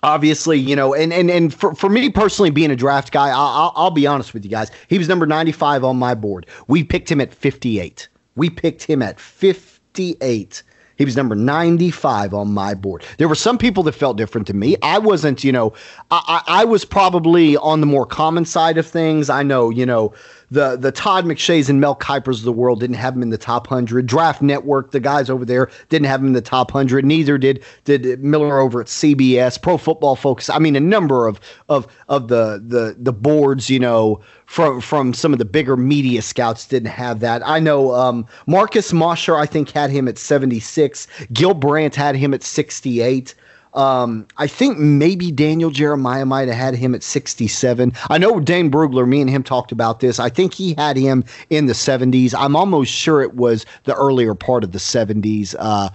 [0.03, 3.73] obviously, you know, and and and for, for me personally, being a draft guy, I'll,
[3.77, 4.71] I'll be honest with you guys.
[4.89, 6.47] He was number 95 on my board.
[6.67, 8.09] We picked him at 58.
[8.35, 10.63] We picked him at 58
[10.97, 13.05] he was number 95 on my board.
[13.19, 14.77] There were some people that felt different to me.
[14.83, 15.73] I wasn't, you know,
[16.11, 19.29] I, I, I was probably on the more common side of things.
[19.29, 20.13] I know, you know,
[20.51, 23.39] the the Todd McShays and Mel Kipers of the world didn't have him in the
[23.39, 24.07] top hundred.
[24.07, 27.05] Draft Network, the guys over there didn't have him in the top hundred.
[27.05, 30.51] Neither did did Miller over at CBS, Pro Football Focus.
[30.51, 35.15] I mean, a number of of of the the the boards, you know, from from
[35.15, 37.47] some of the bigger media scouts didn't have that.
[37.47, 41.07] I know um, Marcus Mosher, I think, had him at seventy six.
[41.33, 43.35] Gil Brandt had him at sixty eight.
[43.75, 47.93] Um, I think maybe Daniel Jeremiah might have had him at 67.
[48.09, 50.21] I know Dane Brugler, me and him talked about this.
[50.21, 52.35] I think he had him in the 70s.
[52.39, 55.57] I'm almost sure it was the earlier part of the 70s.
[55.59, 55.91] Uh,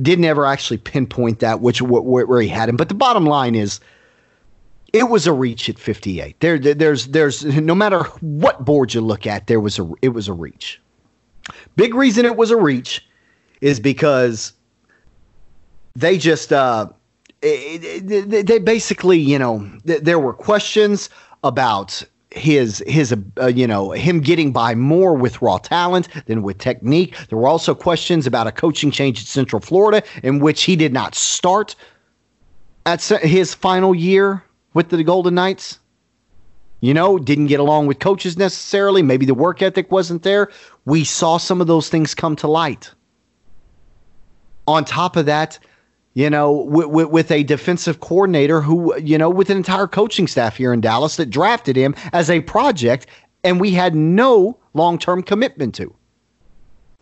[0.00, 2.76] didn't ever actually pinpoint that which where, he had him.
[2.76, 3.80] But the bottom line is,
[4.94, 6.40] it was a reach at 58.
[6.40, 10.28] There, there's, there's no matter what board you look at, there was a, it was
[10.28, 10.80] a reach.
[11.76, 13.06] Big reason it was a reach
[13.60, 14.54] is because
[15.94, 16.88] they just, uh,
[17.40, 21.08] they basically, you know, there were questions
[21.44, 26.58] about his his uh, you know him getting by more with raw talent than with
[26.58, 27.16] technique.
[27.28, 30.92] There were also questions about a coaching change at Central Florida in which he did
[30.92, 31.74] not start
[32.84, 34.42] at his final year
[34.74, 35.78] with the Golden Knights.
[36.80, 39.02] You know, didn't get along with coaches necessarily.
[39.02, 40.50] Maybe the work ethic wasn't there.
[40.84, 42.92] We saw some of those things come to light.
[44.68, 45.58] On top of that,
[46.14, 50.56] you know, with, with, a defensive coordinator who, you know, with an entire coaching staff
[50.56, 53.06] here in Dallas that drafted him as a project
[53.44, 55.94] and we had no long term commitment to.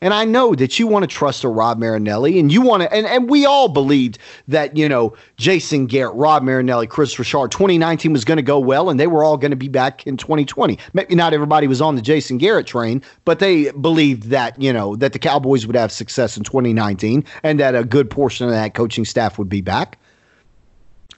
[0.02, 2.92] And I know that you want to trust a Rod Marinelli and you want to,
[2.92, 8.12] and, and we all believed that, you know, Jason Garrett, Rod Marinelli, Kris Richard, 2019
[8.12, 10.78] was going to go well and they were all going to be back in 2020.
[10.92, 14.96] Maybe not everybody was on the Jason Garrett train, but they believed that, you know,
[14.96, 18.74] that the Cowboys would have success in 2019 and that a good portion of that
[18.74, 19.98] coaching staff would be back.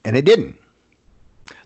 [0.04, 0.56] And it didn't.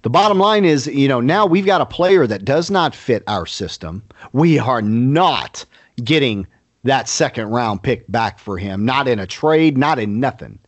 [0.01, 3.23] The bottom line is, you know, now we've got a player that does not fit
[3.27, 4.03] our system.
[4.33, 5.67] We are not
[6.03, 6.47] getting
[6.85, 10.59] that second round pick back for him, not in a trade, not in nothing.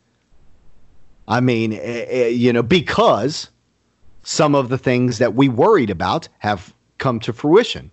[1.26, 3.50] I mean, eh, eh, you know, because
[4.22, 7.90] some of the things that we worried about have come to fruition.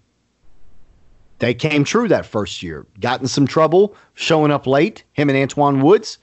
[1.39, 2.85] They came true that first year.
[2.99, 5.03] Got in some trouble, showing up late.
[5.13, 6.19] Him and Antwaun Woods.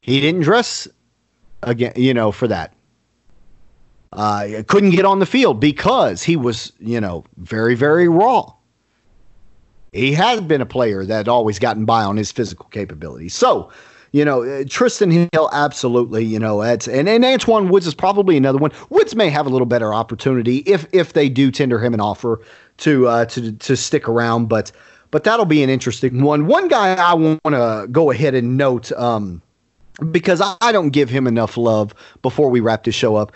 [0.00, 0.86] He didn't dress
[1.64, 2.72] again, you know, for that.
[4.12, 8.52] Uh, couldn't get on the field because he was, you know, very, very raw
[9.92, 13.34] he has been a player that had always gotten by on his physical capabilities.
[13.34, 13.70] So,
[14.12, 18.58] you know, Trysten Hill, absolutely, you know, it's, and, and Antwaun Woods is probably another
[18.58, 18.72] one.
[18.90, 22.40] Woods may have a little better opportunity if if they do tender him an offer
[22.78, 24.72] to uh, to to stick around, but
[25.10, 26.46] but that'll be an interesting one.
[26.46, 29.42] One guy I want to go ahead and note um,
[30.10, 33.32] because I don't give him enough love before we wrap this show up.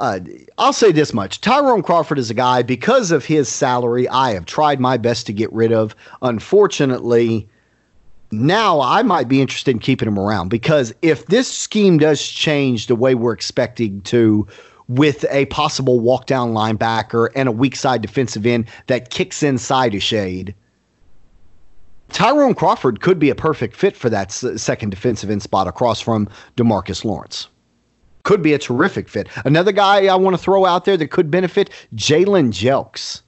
[0.00, 0.18] Uh,
[0.56, 4.46] I'll say this much Tyrone Crawford is a guy, because of his salary, I have
[4.46, 5.94] tried my best to get rid of.
[6.22, 7.46] Unfortunately,
[8.32, 12.86] now I might be interested in keeping him around because if this scheme does change
[12.86, 14.48] the way we're expecting to,
[14.88, 19.94] with a possible walk down linebacker and a weak side defensive end that kicks inside
[19.94, 20.54] a shade,
[22.08, 26.26] Tyrone Crawford could be a perfect fit for that second defensive end spot across from
[26.56, 27.48] DeMarcus Lawrence
[28.22, 29.28] could be a terrific fit.
[29.44, 33.22] Another guy I want to throw out there that could benefit Jalen Jelks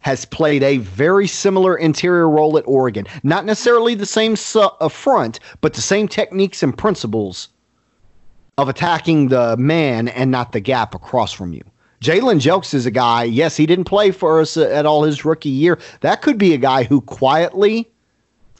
[0.00, 3.06] has played a very similar interior role at Oregon.
[3.22, 7.48] Not necessarily the same su- uh, front, but the same techniques and principles
[8.56, 11.62] of attacking the man and not the gap across from you.
[12.00, 15.48] Jalen Jelks is a guy, yes, he didn't play for us at all his rookie
[15.48, 15.78] year.
[16.00, 17.90] That could be a guy who quietly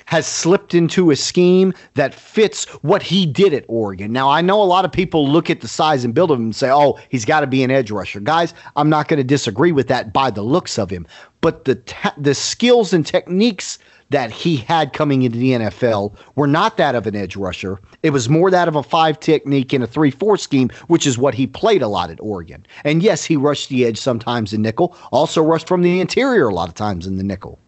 [0.09, 4.11] has slipped into a scheme that fits what he did at Oregon.
[4.11, 6.47] Now, I know a lot of people look at the size and build of him
[6.47, 8.19] and say, oh, he's got to be an edge rusher.
[8.19, 11.07] Guys, I'm not going to disagree with that by the looks of him.
[11.43, 13.79] But the, ta- the skills and techniques
[14.09, 17.79] that he had coming into the NFL were not that of an edge rusher.
[18.03, 21.19] It was more that of a five technique in a 3 4 scheme, which is
[21.19, 22.65] what he played a lot at Oregon.
[22.83, 26.55] And yes, he rushed the edge sometimes in nickel, also rushed from the interior a
[26.55, 27.59] lot of times in the nickel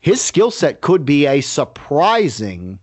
[0.00, 2.78] his skill set could be a surprising,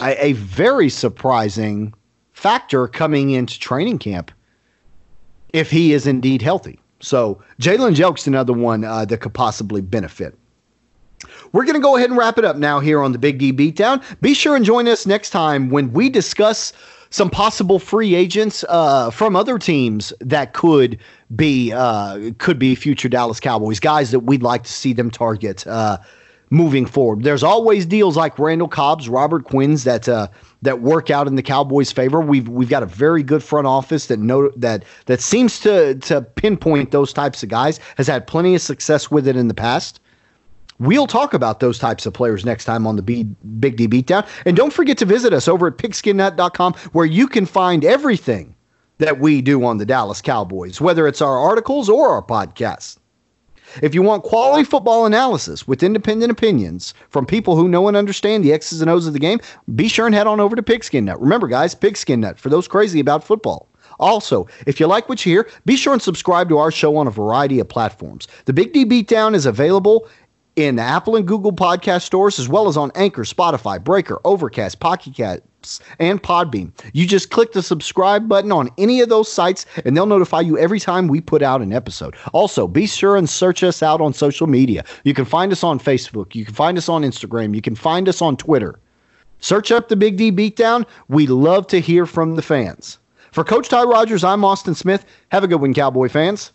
[0.00, 1.94] a, a, very surprising
[2.32, 4.32] factor coming into training camp
[5.52, 6.80] if he is indeed healthy.
[7.00, 10.36] So Jalen Jelk's another one uh, that could possibly benefit.
[11.52, 13.52] We're going to go ahead and wrap it up now here on the Big D
[13.52, 14.02] Beatdown.
[14.20, 16.72] Be sure and join us next time when we discuss
[17.12, 20.98] some possible free agents uh, from other teams that could
[21.36, 25.66] be uh, could be future Dallas Cowboys guys that we'd like to see them target
[25.66, 25.98] uh,
[26.48, 27.22] moving forward.
[27.22, 30.28] There's always deals like Randall Cobb's, Robert Quinn's that uh,
[30.62, 32.20] that work out in the Cowboys' favor.
[32.20, 36.22] We've we've got a very good front office that know that that seems to to
[36.22, 37.78] pinpoint those types of guys.
[37.98, 40.00] Has had plenty of success with it in the past.
[40.82, 43.22] We'll talk about those types of players next time on the B-
[43.60, 44.26] Big D Beatdown.
[44.44, 48.56] And don't forget to visit us over at pigskinnut.com where you can find everything
[48.98, 52.98] that we do on the Dallas Cowboys, whether it's our articles or our podcasts.
[53.80, 58.44] If you want quality football analysis with independent opinions from people who know and understand
[58.44, 59.38] the X's and O's of the game,
[59.76, 61.20] be sure and head on over to Pigskin Nut.
[61.20, 63.68] Remember, guys, Pigskin Nut for those crazy about football.
[63.98, 67.06] Also, if you like what you hear, be sure and subscribe to our show on
[67.06, 68.26] a variety of platforms.
[68.46, 70.08] The Big D Beatdown is available
[70.56, 74.80] in the Apple and Google podcast stores, as well as on Anchor, Spotify, Breaker, Overcast,
[74.80, 76.72] Pocket Casts, and Podbean.
[76.92, 80.58] You just click the subscribe button on any of those sites, and they'll notify you
[80.58, 82.16] every time we put out an episode.
[82.32, 84.84] Also, be sure and search us out on social media.
[85.04, 88.08] You can find us on Facebook, you can find us on Instagram, you can find
[88.08, 88.78] us on Twitter.
[89.38, 90.86] Search up the Big D Beatdown.
[91.08, 92.98] We love to hear from the fans.
[93.32, 95.04] For Coach Ty Rogers, I'm Austin Smith.
[95.30, 96.52] Have a good one, Cowboy fans.